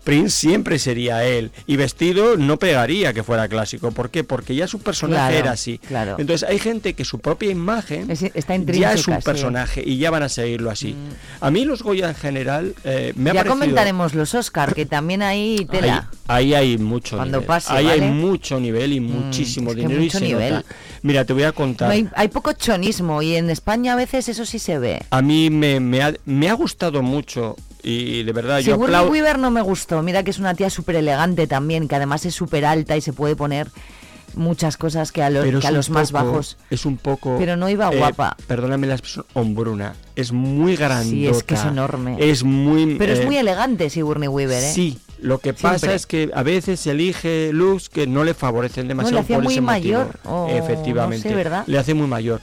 [0.07, 3.91] Prince siempre sería él y vestido no pegaría que fuera clásico.
[3.91, 4.23] ¿Por qué?
[4.23, 5.79] Porque ya su personaje Claro, era así.
[5.79, 6.15] claro.
[6.17, 9.19] Entonces hay gente que su propia imagen Es- está ya es un sí.
[9.19, 9.23] Mm.
[9.23, 10.95] personaje y ya van a seguirlo así.
[11.41, 13.59] A mí los Goya en general eh, me ha ya parecido...
[13.59, 16.09] comentaremos los Oscar, que también hay tela.
[16.27, 17.47] Ahí, ahí hay mucho Cuando nivel.
[17.47, 20.53] pase, ahí hay mucho nivel y muchísimo es que dinero y mucho se nivel.
[20.53, 20.65] nota.
[21.01, 21.89] Mira, te voy a contar.
[21.89, 25.01] No hay, hay poco chonismo y en España a veces eso sí se ve.
[25.09, 29.11] A mí me, me ha, me ha gustado mucho y de verdad yo Sigourney aplaudo.
[29.11, 30.01] Weaver no me gustó.
[30.03, 33.13] Mira que es una tía súper elegante también, que además es súper alta y se
[33.13, 33.67] puede poner
[34.35, 36.57] muchas cosas que a los, que a los más poco- bajos.
[36.69, 37.37] Es un poco.
[37.39, 38.35] Pero no iba guapa.
[38.47, 39.95] Perdóname la expresión, hombruna.
[40.15, 41.09] Es muy grandota.
[41.09, 42.17] Sí, es que es enorme.
[42.19, 42.95] Es muy.
[42.97, 44.71] Pero es eh, muy elegante Sigourney Weaver, ¿eh?
[44.71, 49.15] Sí, lo que pasa es que a veces elige looks que no le favorecen demasiado
[49.15, 49.97] le hacía por muy ese motivo.
[50.25, 51.63] mayor, Efectivamente, no sé, ¿verdad?
[51.65, 52.39] le hace muy mayor.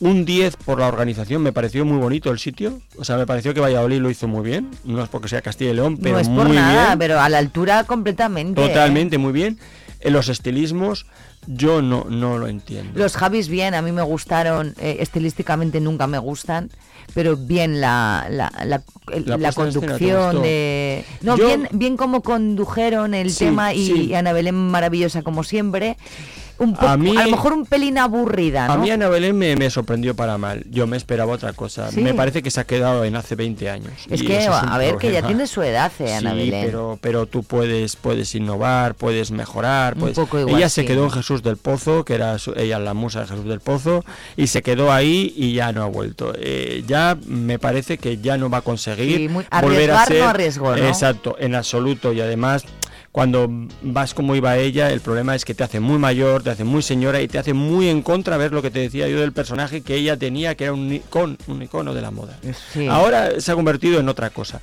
[0.00, 2.80] Un 10 por la organización, me pareció muy bonito el sitio.
[2.98, 4.70] O sea, me pareció que Valladolid lo hizo muy bien.
[4.84, 6.98] No es porque sea Castilla y León, pero no es por muy nada, bien.
[6.98, 8.62] pero a la altura completamente.
[8.64, 8.68] ¿eh?
[8.68, 9.58] Totalmente, muy bien.
[10.00, 11.06] En los estilismos,
[11.46, 12.98] yo no, no lo entiendo.
[12.98, 16.70] Los Javis bien, a mí me gustaron, eh, estilísticamente nunca me gustan,
[17.14, 21.04] pero bien la, la, la, el- La la puesta en escena, ¿te conducción de...
[21.22, 23.92] No, Yo- bien, bien como condujeron el Sí, tema y, sí.
[24.10, 25.96] y Ana Belén maravillosa como siempre.
[26.56, 28.74] Un poco, A a, mí- lo mejor un pelín aburrida, ¿no?
[28.74, 30.64] A mí Ana Belén me, me sorprendió para mal.
[30.70, 31.90] Yo me esperaba otra cosa.
[31.90, 32.00] Sí.
[32.00, 33.92] Me parece que se ha quedado en hace 20 años.
[34.08, 36.64] es que, es un a ver, que ya tiene su edad, eh, Ana sí, Belén.
[36.66, 39.94] pero, pero tú puedes, puedes innovar, puedes mejorar.
[39.94, 40.16] Un Puedes...
[40.16, 43.22] poco igual, ella se quedó en Jesús del Pozo, que era su- ella la musa
[43.22, 44.04] de Jesús del Pozo,
[44.36, 46.32] y se quedó ahí y ya no ha vuelto.
[46.38, 50.22] Eh, ya me parece que ya no va a conseguir Sí, muy- volver a ser.
[50.22, 50.86] no arriesgó, ¿no?
[50.86, 52.12] Exacto, en absoluto.
[52.12, 52.64] Y además,
[53.14, 53.48] cuando
[53.80, 56.82] vas como iba ella, el problema es que te hace muy mayor, te hace muy
[56.82, 59.82] señora y te hace muy en contra ver lo que te decía yo del personaje
[59.82, 62.36] que ella tenía, que era un icono, un icono de la moda.
[62.72, 62.88] Sí.
[62.88, 64.62] Ahora se ha convertido en otra cosa.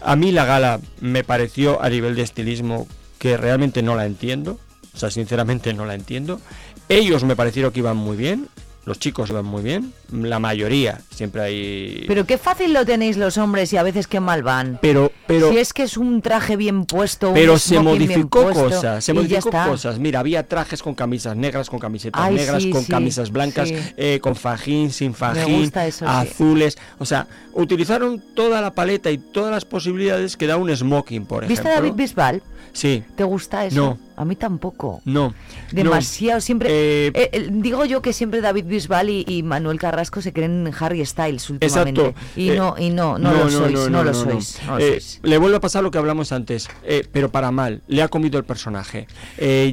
[0.00, 2.88] A mí la gala me pareció a nivel de estilismo
[3.20, 4.58] que realmente no la entiendo.
[4.92, 6.40] O sea, sinceramente no la entiendo.
[6.88, 8.48] Ellos me parecieron que iban muy bien.
[8.86, 12.04] Los chicos van muy bien, la mayoría, siempre hay...
[12.06, 14.78] Pero qué fácil lo tenéis los hombres y a veces qué mal van.
[14.82, 18.42] Pero, pero, si es que es un traje bien puesto, un pero se bien modificó
[18.42, 19.98] puesto, cosas, se modificó cosas.
[19.98, 23.68] Mira, había trajes con camisas negras, con camisetas Ay, negras, sí, con sí, camisas blancas,
[23.68, 23.76] sí.
[23.96, 26.76] eh, con fajín, sin fajín, eso, azules.
[26.98, 31.46] O sea, utilizaron toda la paleta y todas las posibilidades que da un smoking, por
[31.46, 31.72] ¿Viste ejemplo.
[31.72, 32.42] a David Bisbal?
[32.74, 33.02] Sí.
[33.16, 33.76] ¿Te gusta eso?
[33.76, 33.98] No.
[34.16, 35.02] A mí tampoco.
[35.04, 35.34] No.
[35.72, 36.68] Demasiado, siempre.
[36.70, 40.70] Eh, eh, eh, digo yo que siempre David Bisbal y, y Manuel Carrasco se creen
[40.78, 42.00] Harry Styles últimamente.
[42.00, 42.20] Exacto.
[42.36, 44.60] Y Eh, no, y no, no, lo sois, no, lo sois.
[44.66, 45.20] no lo sois.
[45.22, 46.68] le vuelve a pasar lo que hablamos antes,
[47.12, 47.82] pero para mal.
[47.88, 49.06] Le ha comido el personaje.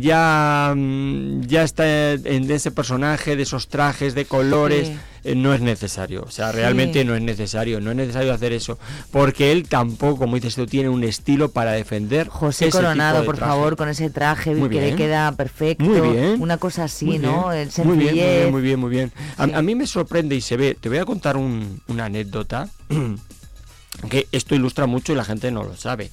[0.02, 4.88] Ya, mm, ya está en ese personaje, de esos trajes, de colores.
[4.88, 4.98] Sí.
[5.36, 6.24] no es necesario.
[6.24, 6.58] O sea, Sí.
[6.58, 7.80] realmente no es necesario.
[7.80, 8.80] No es necesario hacer eso.
[9.12, 12.28] Porque él tampoco, como dices tú, tiene un estilo para defender.
[12.28, 15.84] José ese Coronado, tipo de por favor, con ese traje Muy que le queda perfecto.
[15.84, 16.42] Muy bien.
[16.42, 17.50] Una cosa así, Muy ¿no?
[17.50, 19.12] bien, El muy bien, muy bien, muy bien, muy bien.
[19.38, 20.76] A, a mí me sorprende y se ve.
[20.80, 22.70] Te voy a contar un- una anécdota
[24.10, 26.10] que esto ilustra mucho y la gente no lo sabe.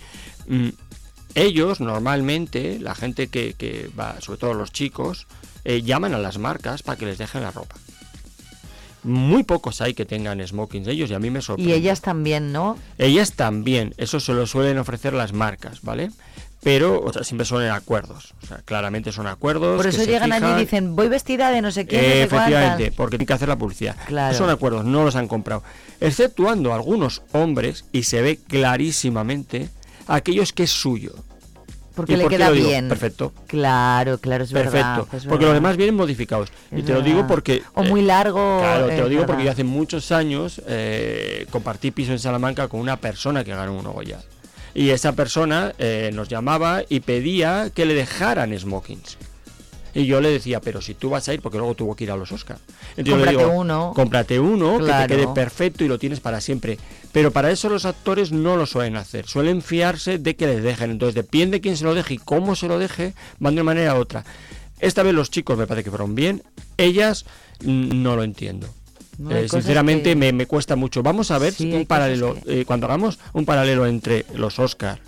[0.46, 0.68] Mm,
[1.34, 5.26] ellos normalmente, la gente que, que va, sobre todo los chicos,
[5.64, 7.76] eh, llaman a las marcas para que les dejen la ropa.
[9.04, 11.74] Muy pocos hay que tengan smokings ellos y a mí me Y sorprende.
[11.74, 12.76] ellas también, ¿no?
[12.98, 16.10] Ellas también, eso se lo suelen ofrecer las marcas, ¿vale?
[16.62, 18.34] Pero, o sea, siempre son acuerdos.
[18.42, 19.76] O sea, claramente son acuerdos.
[19.76, 22.22] Por que eso se llegan allí y dicen, voy vestida de no sé no sé
[22.24, 22.94] Efectivamente, cuántas".
[22.96, 23.96] porque tienen que hacer la publicidad.
[24.06, 24.36] Claro.
[24.36, 25.62] Son acuerdos, no los han comprado.
[26.00, 29.68] Exceptuando algunos hombres, y se ve clarísimamente,
[30.08, 31.12] aquellos que es suyo.
[31.94, 32.88] Porque ¿Y le por qué queda bien.
[32.88, 33.32] Perfecto.
[33.48, 34.78] Claro, claro, es Perfecto.
[34.78, 35.04] verdad.
[35.08, 35.40] porque verdad.
[35.40, 36.52] los demás vienen modificados.
[36.70, 37.62] y te lo digo porque.
[37.74, 38.60] O eh, muy largo.
[38.60, 42.78] Claro, te lo digo porque yo hace muchos años eh, compartí piso en Salamanca con
[42.78, 44.20] una persona que ganó un Goya.
[44.74, 49.16] Y esa persona eh, nos llamaba y pedía que le dejaran smokings.
[49.94, 52.10] Y yo le decía, pero si tú vas a ir, porque luego tuvo que ir
[52.12, 52.60] a los Oscars.
[52.96, 53.92] Entonces yo le Cómprate digo, uno.
[53.96, 55.08] Cómprate uno, Claro.
[55.08, 56.78] que te quede perfecto y lo tienes para siempre.
[57.10, 59.26] Pero para eso los actores no lo suelen hacer.
[59.26, 60.90] Suelen fiarse de que les dejen.
[60.92, 63.72] Entonces depende de quién se lo deje y cómo se lo deje, van de una
[63.72, 64.24] manera u otra.
[64.78, 66.42] Esta vez los chicos me parece que fueron bien.
[66.76, 67.24] Ellas
[67.64, 68.68] no lo entiendo.
[69.18, 71.02] No, Eh, sinceramente que- me, me cuesta mucho.
[71.02, 72.36] Vamos a ver Sí, un paralelo.
[72.46, 75.00] eh, cuando hagamos un paralelo entre los Oscar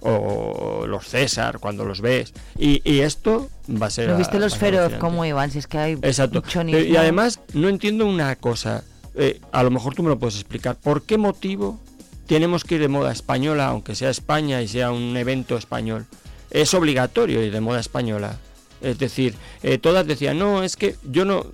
[0.00, 4.10] o los César, cuando los ves, y, y esto va a ser.
[4.10, 5.50] ¿No viste a- los feroz cómo iban?
[5.50, 6.42] Si es que hay Exacto.
[6.42, 8.84] mucho Pero- y además, no entiendo una cosa.
[9.16, 10.74] eh, a lo mejor tú me lo puedes explicar.
[10.74, 11.78] ¿Por qué motivo
[12.26, 16.06] tenemos que ir de moda española, aunque sea España y sea un evento español?
[16.50, 18.38] Es obligatorio ir de moda española.
[18.82, 21.46] Es decir, eh, todas decían, no, es que yo no.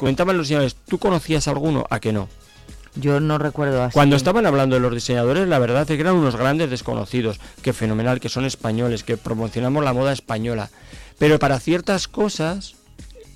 [0.00, 1.86] Comentaban los señores, ¿tú conocías alguno?
[1.90, 2.26] A que no.
[2.94, 3.92] Yo no recuerdo así.
[3.92, 7.38] Cuando estaban hablando de los diseñadores, la verdad es que eran unos grandes desconocidos.
[7.60, 10.70] Que fenomenal, que son españoles, que promocionamos la moda española.
[11.18, 12.76] Pero para ciertas cosas,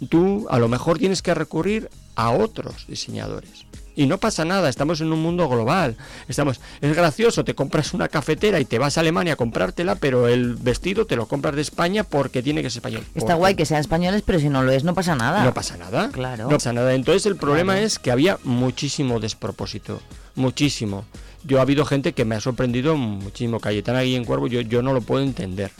[0.08, 3.66] tú a lo mejor tienes que recurrir a otros diseñadores.
[3.96, 5.96] Y no pasa nada, estamos en un mundo global.
[6.28, 10.28] Estamos, es gracioso, te compras una cafetera y te vas a Alemania a comprártela, pero
[10.28, 13.04] el vestido te lo compras de España porque tiene que ser español.
[13.14, 15.44] Está ¿Por guay que sean españoles, pero si no lo es, no pasa nada.
[15.44, 16.10] No pasa nada.
[16.10, 16.44] Claro.
[16.44, 16.94] No pasa nada.
[16.94, 20.00] Entonces el problema es que había muchísimo despropósito.
[20.34, 21.04] Muchísimo.
[21.44, 23.60] Yo ha habido gente que me ha sorprendido muchísimo.
[23.60, 25.70] Cayetana Guillén Cuervo, yo, yo no lo puedo entender.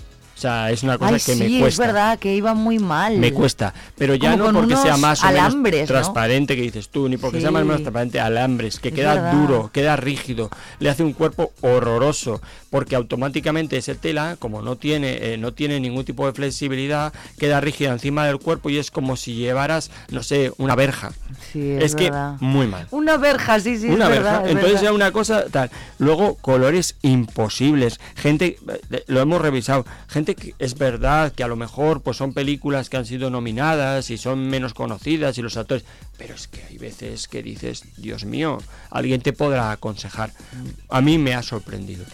[0.44, 1.87] Sea, es una cosa Ay, que sí, me es cuesta.
[1.87, 3.16] verdad que iba muy mal.
[3.16, 5.94] Me cuesta, pero ya Como no porque sea más o alambres, menos ¿no?
[5.94, 9.14] transparente que dices tú, ni porque sea más o menos transparente, alambres, que Es queda
[9.14, 9.33] verdad.
[9.33, 12.42] duro, queda rígido, le hace un cuerpo horroroso,
[12.74, 17.60] porque automáticamente ese tela, como no tiene, eh, no tiene ningún tipo de flexibilidad, queda
[17.60, 21.12] rígida encima del cuerpo y es como si llevaras, no sé, una verja.
[21.52, 22.10] Sí, es, es que
[22.40, 23.87] muy mal Una verja, sí, sí.
[23.87, 24.40] una es verja.
[24.40, 25.70] verdad, Entonces era una cosa tal.
[25.98, 28.00] Luego, colores imposibles.
[28.16, 28.58] Gente,
[28.90, 29.87] eh, lo hemos revisado.
[30.08, 34.10] Gente que es verdad que a lo mejor pues son películas que han sido nominadas
[34.10, 35.84] y son menos conocidas y los actores.
[36.18, 38.58] Pero es que hay veces que dices, Dios mío,
[38.90, 40.32] alguien te podrá aconsejar.
[40.88, 42.04] A mí me ha sorprendido.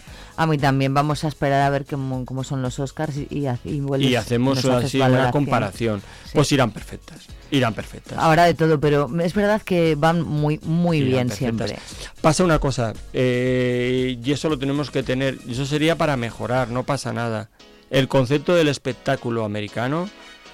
[0.41, 3.47] A mí también vamos a esperar a ver cómo, cómo son los Oscars y, y,
[3.65, 6.01] y vuelves- Y hacemos así una comparación.
[6.33, 7.27] Pues irán perfectas.
[7.51, 8.17] Irán perfectas.
[8.17, 11.69] Ahora de todo, pero es verdad que van muy muy Irán bien perfectas.
[11.69, 12.11] siempre.
[12.21, 16.69] Pasa una cosa, eh, y eso lo tenemos que tener, y eso sería para mejorar,
[16.69, 17.49] no pasa nada.
[17.89, 20.09] El concepto del espectáculo americano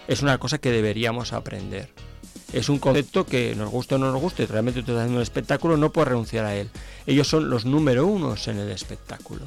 [0.07, 1.89] es una cosa que deberíamos aprender.
[2.53, 5.23] Es un concepto que nos guste o no nos guste, realmente tú estás haciendo un
[5.23, 6.69] espectáculo, no puedes renunciar a él.
[7.05, 9.41] Ellos son los número unos en el espectáculo.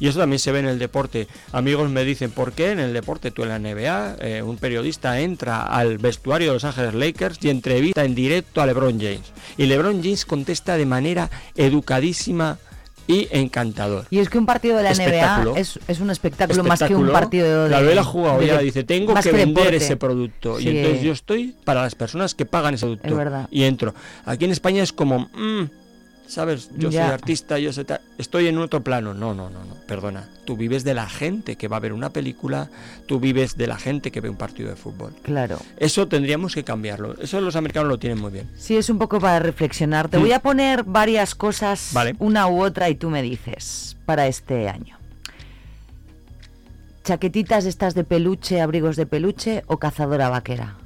[0.00, 1.28] Y eso también se ve en el deporte.
[1.52, 5.20] Amigos me dicen, ¿por qué en el deporte tú en la NBA, eh, un periodista
[5.20, 9.32] entra al vestuario de Los Ángeles Lakers y entrevista en directo a LeBron James?
[9.58, 12.58] Y LeBron James contesta de manera educadísima
[13.06, 14.06] y encantador.
[14.10, 14.92] Y es que un partido de la.
[14.94, 17.68] NBA es, es un espectáculo, más que un partido de.
[17.68, 19.76] Claro, él ha jugado de- y ahora dice, tengo que vender deporte.
[19.76, 20.58] ese producto.
[20.58, 20.68] Sí.
[20.68, 23.08] Y entonces yo estoy para las personas que pagan ese producto.
[23.08, 23.48] Es verdad.
[23.50, 23.94] Y entro.
[24.24, 25.64] Aquí en España es como, mm,
[26.26, 26.70] ¿sabes?
[26.76, 27.04] Yo Ya.
[27.06, 27.86] soy artista, yo soy.
[28.18, 29.14] Estoy en otro plano.
[29.14, 29.74] No, no, no, no.
[29.86, 30.28] Perdona.
[30.44, 32.68] Tú vives de la gente que va a ver una película,
[33.06, 35.12] tú vives de la gente que ve un partido de fútbol.
[35.22, 35.58] Claro.
[35.78, 37.14] Eso tendríamos que cambiarlo.
[37.20, 38.50] Eso los americanos lo tienen muy bien.
[38.56, 40.08] Sí, es un poco para reflexionar.
[40.08, 40.20] Te Mm.
[40.20, 42.14] voy a poner varias cosas, Vale.
[42.18, 44.96] una u otra, y tú me dices, para este año.
[47.04, 50.76] ¿Chaquetitas estas de peluche, abrigos de peluche o cazadora vaquera?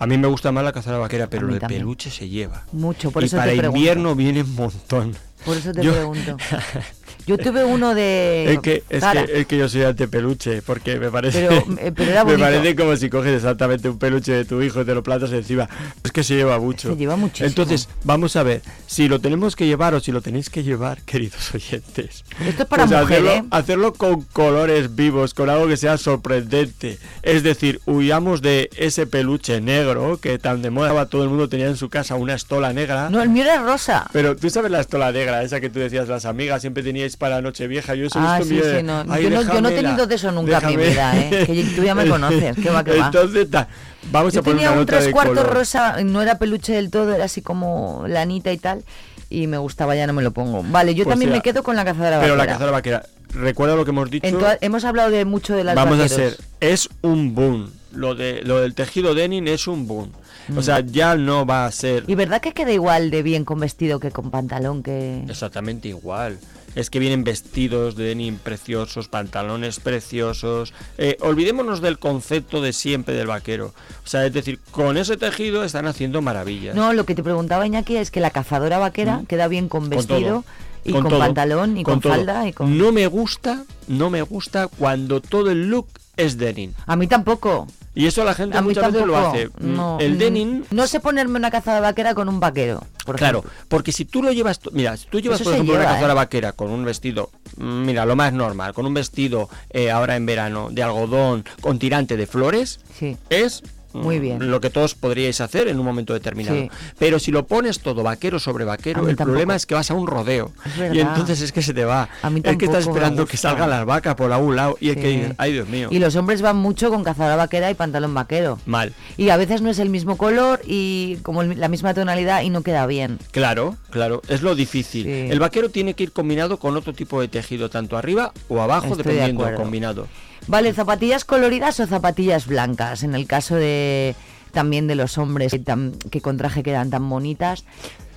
[0.00, 1.80] A mí me gusta más la cazadora vaquera, pero lo de también.
[1.82, 2.64] peluche se lleva.
[2.72, 3.76] Mucho, por y eso para te pregunto.
[3.78, 5.16] invierno viene un montón.
[5.44, 6.36] Por eso te Yo- pregunto.
[7.28, 11.10] Yo tuve uno de Es que, es, que, es que yo soy antepeluche, porque me
[11.10, 14.62] parece, Pero, eh, pero era me parece como si coges exactamente un peluche de tu
[14.62, 15.68] hijo y te lo plantas encima.
[16.02, 16.90] Es que se lleva mucho.
[16.90, 17.48] Se lleva muchísimo.
[17.48, 21.02] Entonces, vamos a ver, si lo tenemos que llevar o si lo tenéis que llevar,
[21.06, 22.24] queridos oyentes.
[22.44, 23.44] Esto es para pues mujer, hacerlo, ¿eh?
[23.50, 26.98] hacerlo con colores vivos, con algo que sea sorprendente.
[27.22, 31.66] Es decir, huyamos de ese peluche negro que tan de moda todo el mundo tenía
[31.66, 33.10] en su casa, una estola negra.
[33.10, 34.08] No, el mío era rosa.
[34.12, 37.42] Pero tú sabes la estola negra, esa que tú decías, las amigas siempre teníais para
[37.42, 37.94] Nochevieja.
[37.94, 39.04] Yo eso Ah, visto sí, en mi- sí, no.
[39.12, 40.88] Ay, Yo no- yo no he tenido de eso nunca en mi déjame.
[40.90, 41.46] vida, ¿eh?
[41.46, 43.06] Que tú ya me conoces, que va, que va.
[43.06, 43.68] Entonces, ta,
[44.10, 46.90] vamos Yo a poner tenía una un nota tres cuartos rosa, no era peluche del
[46.90, 48.84] todo, era así como lanita y tal.
[49.30, 50.62] Y me gustaba, ya no me lo pongo.
[50.62, 52.52] Vale, yo Pues también sea, me quedo con la cazadora Pero la vaquera.
[52.54, 53.02] cazadora vaquera,
[53.34, 54.26] recuerda lo que hemos dicho.
[54.62, 57.70] Hemos hablado de mucho de las vamos a ser, es un boom.
[57.92, 60.12] Lo, de, lo del tejido denim es un boom.
[60.50, 60.62] O Mm.
[60.62, 64.00] sea, ya no va a ser ¿Y verdad que queda igual de bien con vestido
[64.00, 64.82] que con pantalón?
[64.82, 66.38] que exactamente igual.
[66.74, 70.72] Es que vienen vestidos de denim preciosos, pantalones preciosos.
[70.96, 73.74] Eh, olvidémonos del concepto de siempre del vaquero.
[74.04, 76.74] O sea, es decir, con ese tejido están haciendo maravillas.
[76.74, 79.90] No, lo que te preguntaba Iñaki es que la cazadora vaquera queda bien con Con
[79.90, 80.44] vestido
[80.84, 82.12] y con, todo, pantalón y con, todo.
[82.12, 82.78] falda y con...
[82.78, 86.72] No me gusta, no me gusta cuando todo el look es denim.
[86.86, 87.66] A mí tampoco.
[87.98, 89.48] Y eso la gente A muchas veces lo hace.
[89.48, 92.80] Mm, No, el mm, denim No sé ponerme una cazadora vaquera con un vaquero.
[93.04, 93.60] Por Claro, ejemplo.
[93.66, 96.16] porque si tú lo llevas, mira, si tú llevas Eso por ejemplo una cazadora ¿eh?
[96.16, 100.26] vaquera con un vestido, mm, mira, lo más normal, con un vestido eh, ahora en
[100.26, 103.16] verano de algodón con tirante de flores, Sí.
[103.30, 104.50] es Muy mm, bien.
[104.50, 106.56] lo que todos podríais hacer en un momento determinado.
[106.56, 106.70] Sí.
[106.98, 110.06] Pero si lo pones todo vaquero sobre vaquero, el problema es que vas a un
[110.06, 112.08] rodeo Es y entonces es que se te va.
[112.22, 114.94] A mí es que estás esperando que salgan las vacas por algún lado y es
[114.96, 115.00] Sí.
[115.00, 118.12] que dices, ay Dios mío, Y los hombres van mucho con cazadora vaquera y pantalón
[118.14, 118.58] vaquero.
[118.66, 118.92] mal.
[119.16, 122.50] Y a veces no es el mismo color y como el- la misma tonalidad y
[122.50, 123.18] no queda bien.
[123.30, 125.04] Claro, claro, es lo difícil.
[125.04, 125.10] Sí.
[125.30, 128.86] El vaquero tiene que ir combinado con otro tipo de tejido, tanto arriba o abajo,
[128.88, 130.06] Estoy de dependiendo del combinado.
[130.46, 133.02] Vale, zapatillas coloridas o zapatillas blancas.
[133.02, 134.14] En el caso de
[134.52, 135.62] también de los hombres que,
[136.10, 137.64] que con traje quedan tan bonitas.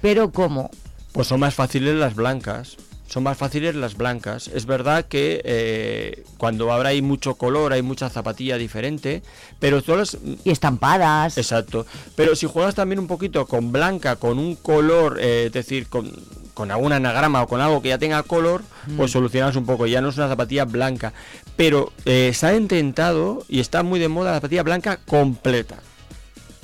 [0.02, 0.70] Pero ¿cómo?
[1.12, 2.78] Pues son más fáciles las blancas.
[3.08, 4.48] Son más fáciles las blancas.
[4.48, 9.22] Es verdad que eh, cuando ahora hay mucho color, hay mucha zapatilla diferente,
[9.60, 10.18] pero todas...
[10.46, 11.38] Y estampadas.
[11.38, 11.86] Exacto.
[12.16, 16.10] Pero si juegas también un poquito con blanca, con un color, eh, es decir, con,
[16.54, 18.62] con algún anagrama o con algo que ya tenga color,
[18.96, 19.14] pues Mm.
[19.14, 19.88] solucionas un poco.
[19.88, 21.12] Ya no es una zapatilla blanca.
[21.56, 25.78] Pero eh, se ha intentado y está muy de moda la zapatilla blanca completa.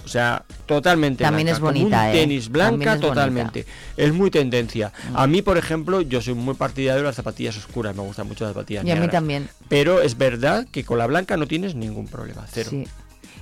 [0.07, 2.11] O sea, totalmente También blanca, es bonita, un ¿eh?
[2.13, 3.07] tenis blanca es bonita.
[3.09, 3.65] totalmente.
[3.97, 4.93] Es muy tendencia.
[5.13, 7.93] A mí, por ejemplo, yo soy muy partidario de las zapatillas oscuras.
[7.93, 9.49] Me gustan mucho las zapatillas Y a mí también.
[9.67, 12.45] Pero es verdad que con la blanca no tienes ningún problema.
[12.49, 12.69] Cero.
[12.69, 12.87] Sí.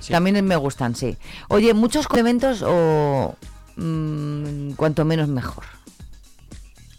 [0.00, 0.12] Sí.
[0.12, 1.16] También me gustan, sí.
[1.48, 3.36] Oye, muchos complementos o
[3.76, 5.64] mm, cuanto menos mejor.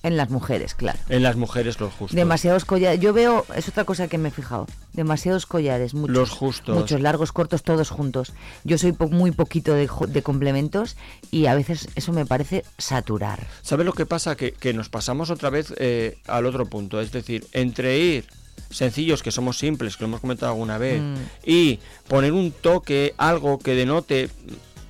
[0.03, 0.99] En las mujeres, claro.
[1.09, 2.15] En las mujeres los justos.
[2.15, 2.99] Demasiados collares.
[2.99, 4.67] Yo veo, es otra cosa que me he fijado.
[4.93, 6.15] Demasiados collares, muchos.
[6.15, 6.77] Los justos.
[6.77, 8.31] Muchos, largos, cortos, todos juntos.
[8.63, 10.95] Yo soy po- muy poquito de, de complementos
[11.31, 13.45] y a veces eso me parece saturar.
[13.63, 14.35] ¿Sabes lo que pasa?
[14.37, 17.01] Que, que nos pasamos otra vez eh, al otro punto.
[17.01, 18.25] Es decir, entre ir
[18.69, 21.15] sencillos, que somos simples, que lo hemos comentado alguna vez, Mm.
[21.45, 24.29] y poner un toque, algo que denote...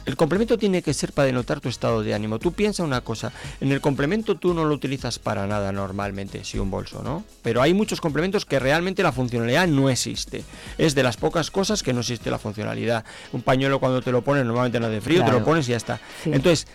[0.07, 2.39] El complemento tiene que ser para denotar tu estado de ánimo.
[2.39, 6.57] Tú piensa una cosa, en el complemento tú no lo utilizas para nada normalmente, si
[6.59, 7.25] un bolso, ¿no?
[7.41, 10.45] Pero hay muchos complementos que realmente la funcionalidad no existe.
[10.77, 13.03] Es de las pocas cosas que no existe la funcionalidad.
[13.33, 15.77] Un pañuelo cuando te lo pones normalmente no hace frío, te lo pones y ya
[15.77, 15.99] está.
[16.23, 16.29] Sí.
[16.31, 16.67] Entonces,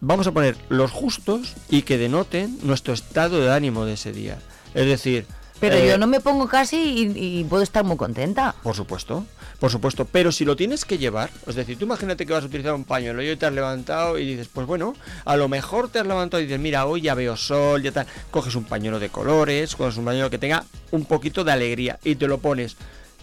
[0.00, 4.36] vamos a poner los justos y que denoten nuestro estado de ánimo de ese día.
[4.74, 5.24] Es decir,
[5.70, 8.54] Pero eh, yo no me pongo casi y, y puedo estar muy contenta.
[8.62, 9.24] por supuesto,
[9.60, 12.46] por supuesto, pero si lo tienes que llevar, es decir, tú imagínate que vas a
[12.46, 14.94] utilizar un pañuelo y hoy te has levantado y dices, pues bueno,
[15.24, 18.06] a lo mejor te has levantado y dices, mira, hoy ya veo sol, ya tal,
[18.30, 22.16] coges un pañuelo de colores, coges un pañuelo que tenga un poquito de alegría y
[22.16, 22.76] te lo pones.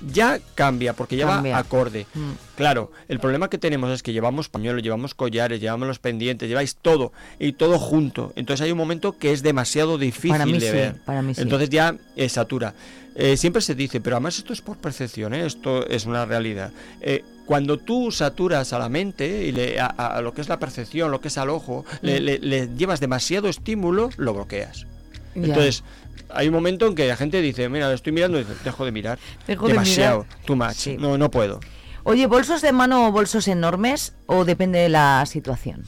[0.07, 1.53] Ya cambia, porque ya Cambia.
[1.53, 2.05] va acorde.
[2.13, 2.31] Mm.
[2.55, 6.75] Claro, el problema que tenemos es que llevamos pañuelos, llevamos collares, llevamos los pendientes, lleváis
[6.75, 8.33] todo y todo junto.
[8.35, 10.95] Entonces hay un momento que es demasiado difícil Para mí de sí, ver.
[11.05, 11.41] para mí sí.
[11.41, 12.73] Entonces ya eh, satura.
[13.13, 15.45] Eh, siempre se dice, pero además esto es por percepción, ¿eh?
[15.45, 16.71] esto es una realidad.
[17.01, 20.59] Eh, cuando tú saturas a la mente y le- a, a lo que es la
[20.59, 22.23] percepción, lo que es al ojo, le, Mm.
[22.23, 24.87] le- le llevas demasiado estímulo, lo bloqueas.
[25.35, 25.47] Ya.
[25.47, 25.83] Entonces,
[26.29, 28.91] hay un momento en que la gente dice, mira, lo estoy mirando y dejo de
[28.91, 29.19] mirar.
[29.47, 30.45] Dejo de demasiado, mirar.
[30.45, 30.73] too much.
[30.73, 30.97] Sí.
[30.97, 31.59] No, no puedo.
[32.03, 35.83] Oye, ¿bolsos de mano o bolsos enormes o depende de la situación?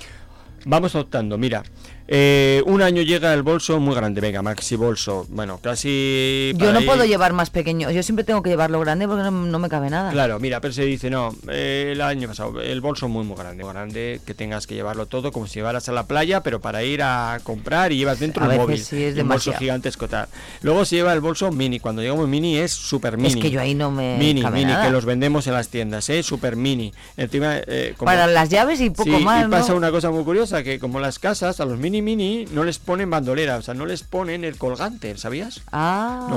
[0.65, 1.63] Vamos optando, mira.
[2.07, 5.25] Eh, un año llega el bolso muy grande, venga, maxi bolso.
[5.29, 6.51] Bueno, casi.
[6.57, 9.31] Yo no ir- puedo llevar más pequeño, yo siempre tengo que llevarlo grande porque no,
[9.31, 10.11] no me cabe nada.
[10.11, 13.63] Claro, mira, pero se dice, no, eh, el año pasado, el bolso muy, muy grande,
[13.63, 16.83] muy grande, que tengas que llevarlo todo como si llevaras a la playa, pero para
[16.83, 18.79] ir a comprar y llevas dentro A veces móvil.
[18.83, 20.27] sí es un bolso gigantesco tal.
[20.61, 23.29] Luego se lleva el bolso mini, cuando llegamos mini es super mini.
[23.29, 24.85] Es que yo ahí no me Mini, cabe mini, nada.
[24.85, 26.21] que los vendemos en las tiendas, ¿eh?
[26.23, 26.93] Super mini.
[27.17, 29.77] Encima, eh, como- Para las llaves y poco Sí, más, y pasa ¿no?
[29.77, 33.09] una cosa muy curiosa, que como las casas, a los mini mini no les ponen
[33.09, 35.61] bandolera, o sea, no les ponen el colgante, ¿sabías?
[35.71, 36.27] Ah.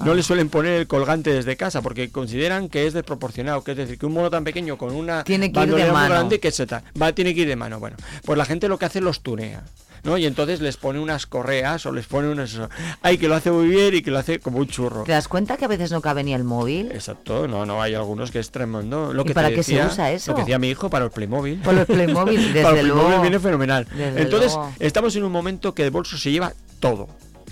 [0.00, 3.72] No, no le suelen poner el colgante desde casa porque consideran que es desproporcionado, que
[3.72, 6.14] es decir, que un mono tan pequeño con una Tiene que ir de muy mano.
[6.14, 7.78] grande que se ta- va tiene que ir de mano.
[7.80, 9.62] Bueno, pues la gente lo que hace los tunea.
[10.04, 10.18] ¿No?
[10.18, 12.58] Y entonces les pone unas correas o les pone unas...
[13.02, 15.04] Hay que lo hace muy bien y que lo hace como un churro.
[15.04, 16.90] ¿Te das cuenta que a veces no cabe ni el móvil?
[16.92, 19.12] Exacto, no, no, hay algunos que es tremendo.
[19.12, 20.30] Lo ¿Y que para qué se decía- usa eso?
[20.32, 21.60] Lo que decía mi hijo para el Playmobil.
[21.60, 23.22] Para el Playmobil, desde para el Playmobil luego.
[23.22, 23.86] viene fenomenal.
[23.94, 24.72] Desde Entonces, luego.
[24.78, 27.08] estamos en un momento que el bolso se lleva todo,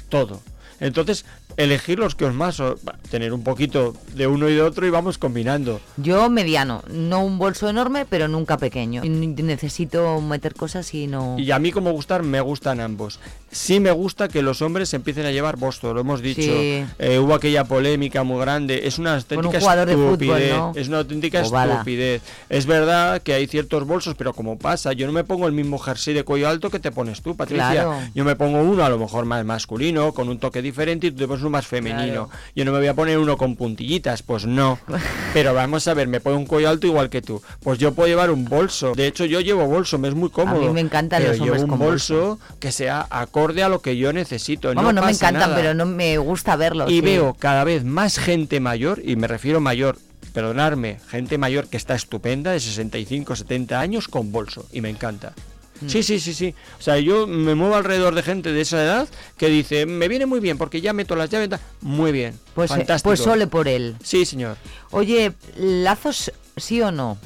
[0.09, 0.40] todo.
[0.81, 1.24] Entonces,
[1.57, 2.62] elegir los que os más,
[3.11, 5.81] tener un poquito de uno y de otro y vamos combinando.
[5.97, 9.03] Yo mediano, no un bolso enorme, pero nunca pequeño.
[9.05, 11.37] Necesito meter cosas y no...
[11.39, 13.20] Y a mí como gustar, me gustan ambos.
[13.51, 16.43] Sí me gusta que los hombres empiecen a llevar bolso, lo hemos dicho.
[16.43, 16.85] Sí.
[16.99, 18.87] Eh, hubo aquella polémica muy grande.
[18.87, 20.53] Es una auténtica jugador de fútbol, estupidez.
[20.57, 20.72] ¿no?
[20.74, 21.72] Es una auténtica Bobada.
[21.74, 22.22] estupidez.
[22.49, 25.79] Es verdad que hay ciertos bolsos, pero como pasa, yo no me pongo el mismo
[25.79, 27.70] jersey de cuello alto que te pones tú, Patricia.
[27.70, 27.99] Claro.
[28.14, 31.18] Yo me pongo uno a lo mejor más masculino, con un toque diferente, y tú
[31.18, 32.28] te pones uno más femenino.
[32.54, 34.78] Yo no me voy a poner uno con puntillitas, pues no.
[35.34, 37.42] Pero vamos a ver, me pongo un cuello alto igual que tú.
[37.62, 38.92] Pues yo puedo llevar un bolso.
[38.94, 40.60] De hecho, yo llevo bolso, me es muy cómodo.
[40.60, 43.96] mí me encantan pero los llevo un con bolso, que sea acorde a lo que
[43.96, 44.74] yo necesito.
[44.74, 46.90] Vamos, no, me encantan, pero no me gusta verlos.
[46.90, 47.00] Y sí.
[47.00, 49.98] veo cada vez más gente mayor, y me refiero mayor,
[50.32, 55.32] perdonarme, gente mayor que está estupenda, de 65, 70 años, con bolso, y me encanta.
[55.81, 55.89] Mm.
[55.89, 56.55] Sí, sí, sí, sí.
[56.79, 60.27] O sea, yo me muevo alrededor de gente de esa edad que dice, me viene
[60.27, 61.51] muy bien porque ya meto las llaves.
[61.51, 61.61] tal".
[61.81, 62.39] Muy bien.
[62.55, 63.11] Pues, eh, fantástico.
[63.11, 63.97] pues sole por él.
[64.03, 64.57] Sí, señor.
[64.91, 67.18] Oye, ¿lazos sí o no?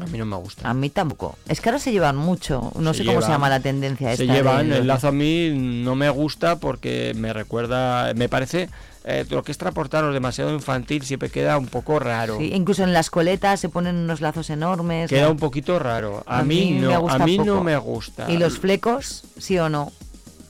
[0.00, 0.68] A mí no me gusta.
[0.68, 1.36] A mí tampoco.
[1.48, 2.72] Es que ahora se llevan mucho.
[2.78, 4.24] No Se sé cómo se llama la tendencia esta.
[4.24, 8.68] Se llevan, el lazo a mí no me gusta porque me recuerda, me parece,
[9.04, 12.38] eh, lo que es transportaros demasiado infantil siempre queda un poco raro.
[12.38, 15.08] Sí, incluso en las coletas se ponen unos lazos enormes.
[15.08, 15.32] Queda ¿no?
[15.32, 16.22] un poquito raro.
[16.26, 18.30] A, A mí, mí me no, a mí no me gusta.
[18.30, 19.92] ¿Y los flecos, sí o no?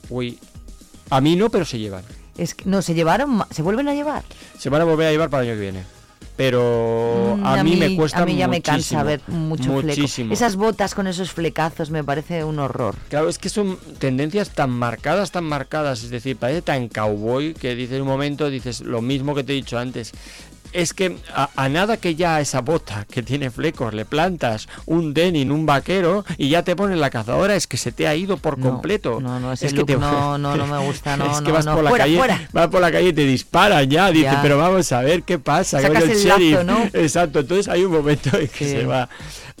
[0.09, 0.39] Uy,
[1.09, 2.03] a mí no, pero se llevan.
[2.37, 4.23] Es que, no, se llevaron, se vuelven a llevar.
[4.57, 5.83] Se van a volver a llevar para el año que viene.
[6.35, 10.07] Pero Mm, a, mí, me cuesta A mí ya me muchísimo, cansa ver mucho muchísimo.
[10.29, 10.33] fleco.
[10.33, 12.95] Esas botas con esos flecazos me parece un horror.
[13.09, 17.75] Claro, es que son tendencias tan marcadas, tan marcadas, es decir, parece tan cowboy que
[17.75, 20.11] dices un momento, dices lo mismo que te he dicho antes.
[20.73, 24.67] Es que a, a nada que ya a esa bota que tiene flecos le plantas
[24.85, 28.15] un denim, un vaquero y ya te pones la cazadora, es que se te ha
[28.15, 29.19] ido por No, completo.
[29.19, 31.47] no, no, ese es que look te no, no, no me gusta, no, es que
[31.49, 32.47] no, vas no, por la fuera, calle, fuera.
[32.53, 35.81] vas por la calle y te disparan ya, dices, pero vamos a ver qué pasa.
[35.81, 36.51] Sacas el sheriff.
[36.53, 36.83] lazo, ¿no?
[36.93, 38.71] Exacto, entonces hay un momento en que Sí.
[38.71, 39.09] se va.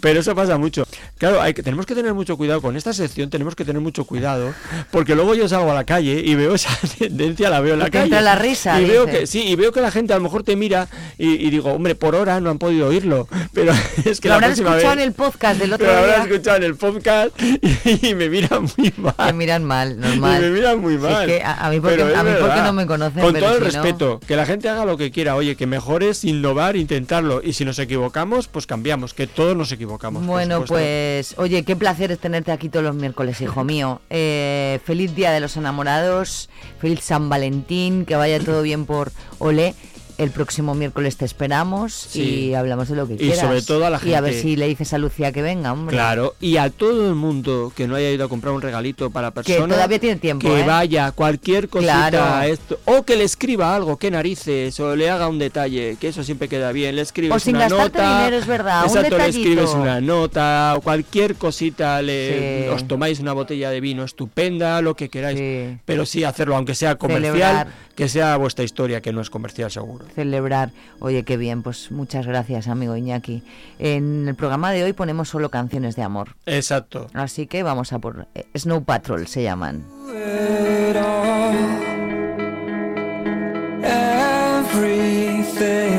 [0.01, 0.85] Pero eso pasa mucho.
[1.17, 4.05] Claro, hay que, tenemos que tener mucho cuidado con esta sección, tenemos que tener mucho
[4.05, 4.53] cuidado,
[4.91, 7.89] porque luego yo salgo a la calle y veo esa tendencia, la veo en la
[7.89, 8.21] calle.
[8.21, 10.55] la risa, y veo que sí, y veo que la gente a lo mejor te
[10.55, 10.87] mira
[11.17, 13.73] y, y digo, hombre, por hora no han podido oírlo, pero
[14.05, 16.23] es que Lo la habrán escuchado vez- en el podcast del otro pero lo habrán
[16.25, 16.31] día.
[16.33, 19.13] escuchado en el podcast y, y me miran muy mal.
[19.17, 20.39] Te miran mal, normal.
[20.39, 21.29] Y me miran muy Si mal.
[21.29, 23.21] es que a, a mí porque, a mí porque no me conocen.
[23.21, 25.35] Con pero todo el si no- respeto, que la gente haga lo que quiera.
[25.35, 27.41] Oye, que mejor es innovar, intentarlo.
[27.43, 29.13] Y si nos equivocamos, pues cambiamos.
[29.13, 30.25] Que todos nos equivocamos.
[30.25, 34.01] Bueno, pues, oye, qué placer es tenerte aquí todos los miércoles, hijo mío.
[34.09, 39.73] Eh, feliz Día de los Enamorados, feliz San Valentín, que vaya todo bien por Olé.
[40.19, 42.21] El próximo miércoles te esperamos Sí.
[42.49, 43.39] y hablamos de lo que Y quieras.
[43.39, 45.71] sobre todo a la Y a ver gente- si le dices a Lucía que venga,
[45.71, 45.95] hombre.
[45.95, 49.31] Claro, y a todo el mundo que no haya ido a comprar un regalito para
[49.31, 50.65] Que persona todavía tiene tiempo, que ¿eh?
[50.67, 52.23] vaya cualquier cosita Claro.
[52.35, 56.09] a esto o que le escriba algo, qué narices o le haga un detalle, que
[56.09, 59.17] eso siempre queda bien, le escribes O sin una nota, dinero, es verdad, un exacto,
[59.17, 62.67] le escribes una nota o cualquier cosita, le Sí.
[62.69, 66.95] os tomáis una botella de vino estupenda, lo que queráis, pero sí hacerlo aunque sea
[66.95, 67.67] comercial, Celebrar.
[67.95, 70.08] que sea vuestra historia, que no es comercial seguro.
[70.09, 70.71] Celebrar.
[70.99, 73.43] Oye, qué bien, pues muchas gracias, amigo Iñaki.
[73.79, 76.35] En el programa de hoy ponemos solo canciones de amor.
[76.45, 77.07] Exacto.
[77.13, 79.85] Así que vamos a por eh, Snow Patrol, se llaman.
[84.79, 85.89] everything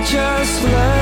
[0.00, 0.97] just lay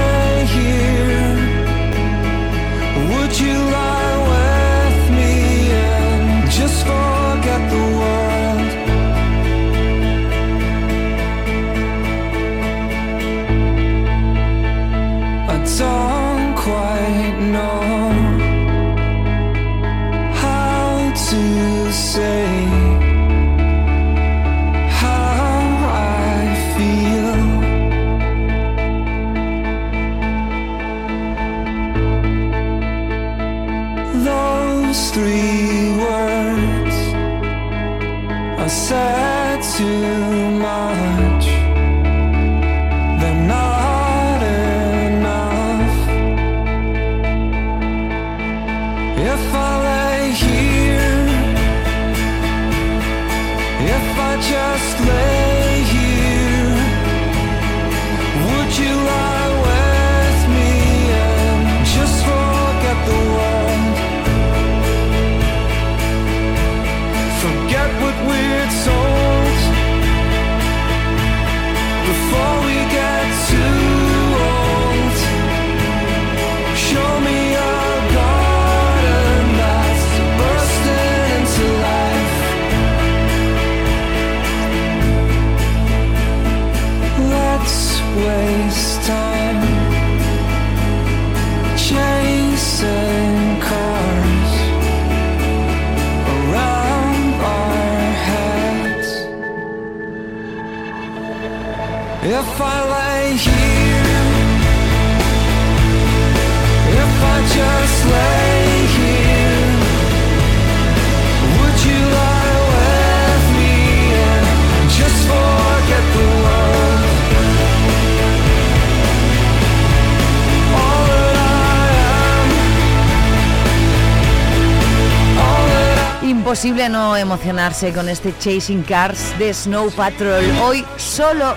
[126.46, 130.44] Imposible no emocionarse con este Chasing Cars de Snow Patrol.
[130.62, 131.56] Hoy solo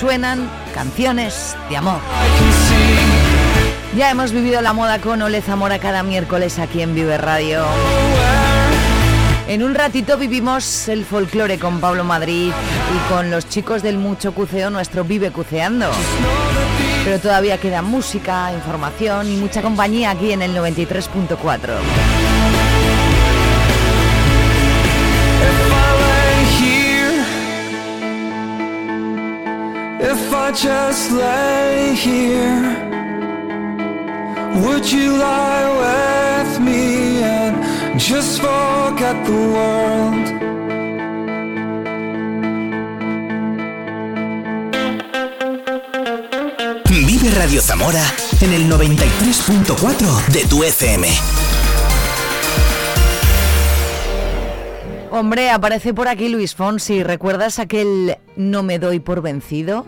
[0.00, 1.98] suenan canciones de amor.
[3.94, 7.66] Ya hemos vivido la moda con Ole Zamora cada miércoles aquí en Vive Radio.
[9.46, 14.32] En un ratito vivimos el folclore con Pablo Madrid y con los chicos del Mucho
[14.32, 15.90] Cuceo, nuestro Vive Cuceando.
[17.04, 22.23] Pero todavía queda música, información y mucha compañía aquí en el 93.4.
[30.46, 32.60] I just lay here,
[34.62, 40.26] would you lie with me and just forget the world?
[46.90, 48.04] Vive Radio Zamora
[48.42, 51.08] en el 93.4 de tu FM.
[55.16, 57.04] Hombre, aparece por aquí Luis Fonsi.
[57.04, 59.86] ¿Recuerdas aquel No me doy por vencido?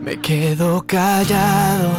[0.00, 1.92] Me quedo callado.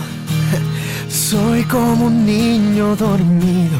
[1.07, 3.79] Soy como un niño dormido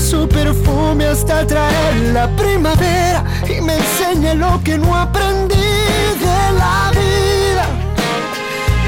[0.00, 6.90] su perfume hasta traer la primavera y me enseñe lo que no aprendí de la
[6.90, 7.66] vida.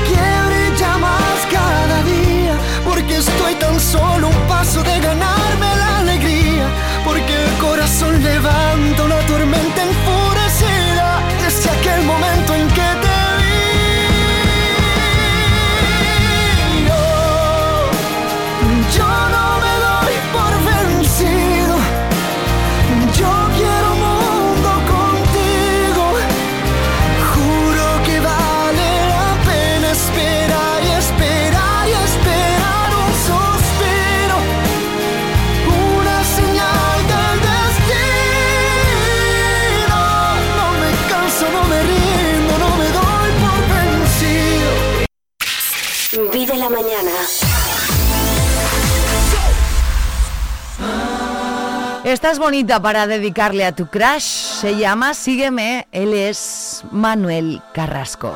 [0.08, 2.54] Que brilla más cada día,
[2.84, 6.66] porque estoy tan solo un paso de ganarme la alegría,
[7.04, 10.35] porque el corazón levanta una tormenta enfurecida
[52.06, 54.60] Estás bonita para dedicarle a tu crush.
[54.60, 55.88] Se llama Sígueme.
[55.90, 58.32] Él es Manuel Carrasco.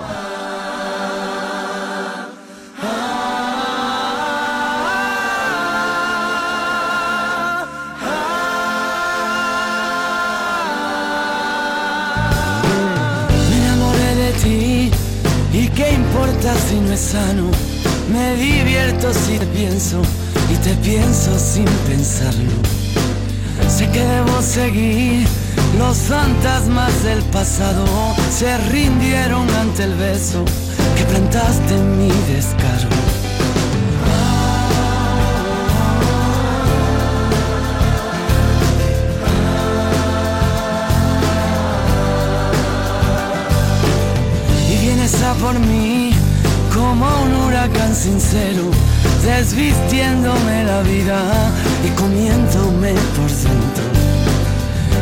[13.49, 14.91] Me enamoré de ti
[15.53, 17.49] y qué importa si no es sano.
[18.12, 20.03] Me divierto si te pienso
[20.53, 22.80] y te pienso sin pensarlo.
[23.68, 25.26] Sé que debo seguir.
[25.78, 27.84] Los fantasmas del pasado
[28.30, 30.44] se rindieron ante el beso
[30.96, 32.88] que plantaste en mi descaro.
[44.68, 45.89] y vienes a por mí
[47.95, 48.70] sincero,
[49.24, 51.20] desvistiéndome la vida
[51.84, 53.84] y comiéndome por dentro.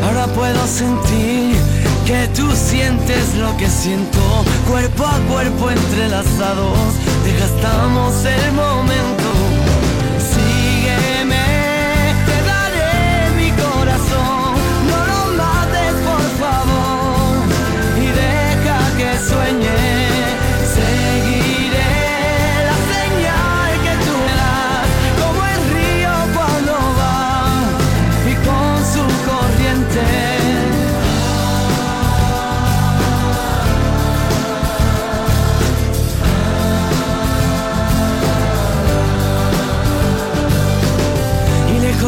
[0.05, 1.57] Ahora puedo sentir
[2.07, 4.21] que tú sientes lo que siento,
[4.69, 6.79] cuerpo a cuerpo entrelazados,
[7.25, 9.28] desgastamos el momento.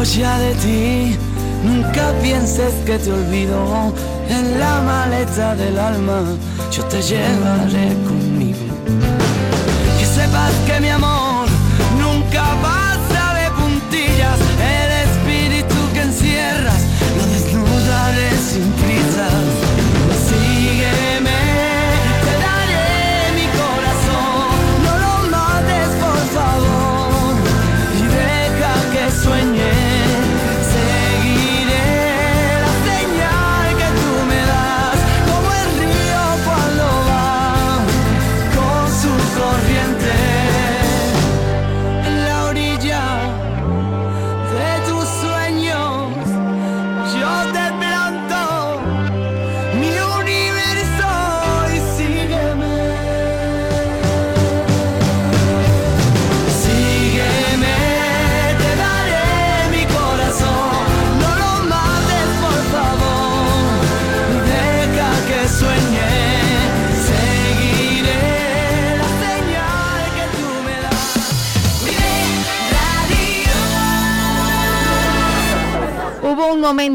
[0.03, 1.17] Ya de ti.
[1.63, 3.93] Nunca pienses que te olvido
[4.27, 6.23] en la maleta del alma.
[6.71, 8.20] Yo te llevaré conmigo.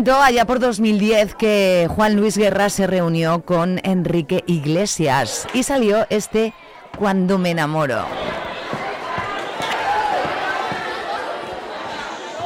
[0.07, 6.07] Momento allá por 2010 que Juan Luis Guerra se reunió con Enrique Iglesias y salió
[6.11, 6.55] este
[6.97, 8.07] Cuando me enamoro.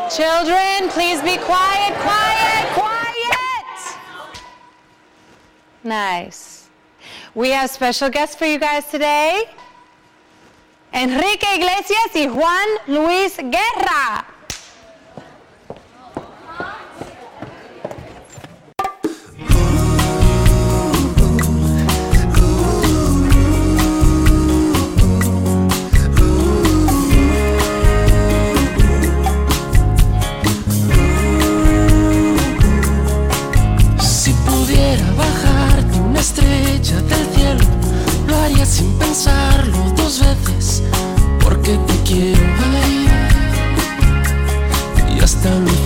[0.08, 2.96] Children, please be quiet, quiet, quiet.
[5.82, 6.70] Nice.
[7.34, 9.44] We have special guests for you guys today.
[10.94, 14.39] Enrique Iglesias y Juan Luis Guerra.
[45.42, 45.79] 的路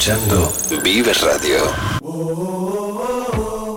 [0.00, 0.50] escuchando
[0.82, 1.58] Vives Radio.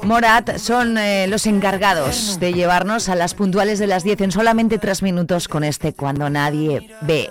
[0.03, 4.77] Morat son eh, los encargados de llevarnos a las puntuales de las 10 en solamente
[4.77, 7.29] 3 minutos con este cuando nadie ve.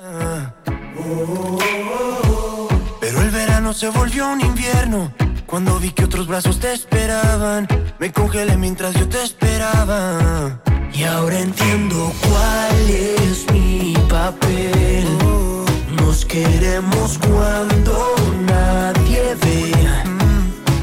[3.01, 5.11] Pero el verano se volvió un invierno.
[5.47, 7.67] Cuando vi que otros brazos te esperaban,
[7.99, 10.61] me congelé mientras yo te esperaba.
[10.93, 15.62] Y ahora entiendo cuál es mi papel.
[16.13, 19.73] Nos queremos cuando nadie ve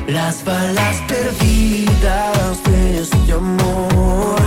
[0.08, 4.42] las balas perdidas de este amor.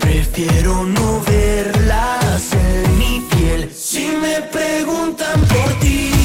[0.00, 3.70] Prefiero no verlas en mi piel.
[3.70, 6.15] Si me preguntan por ti.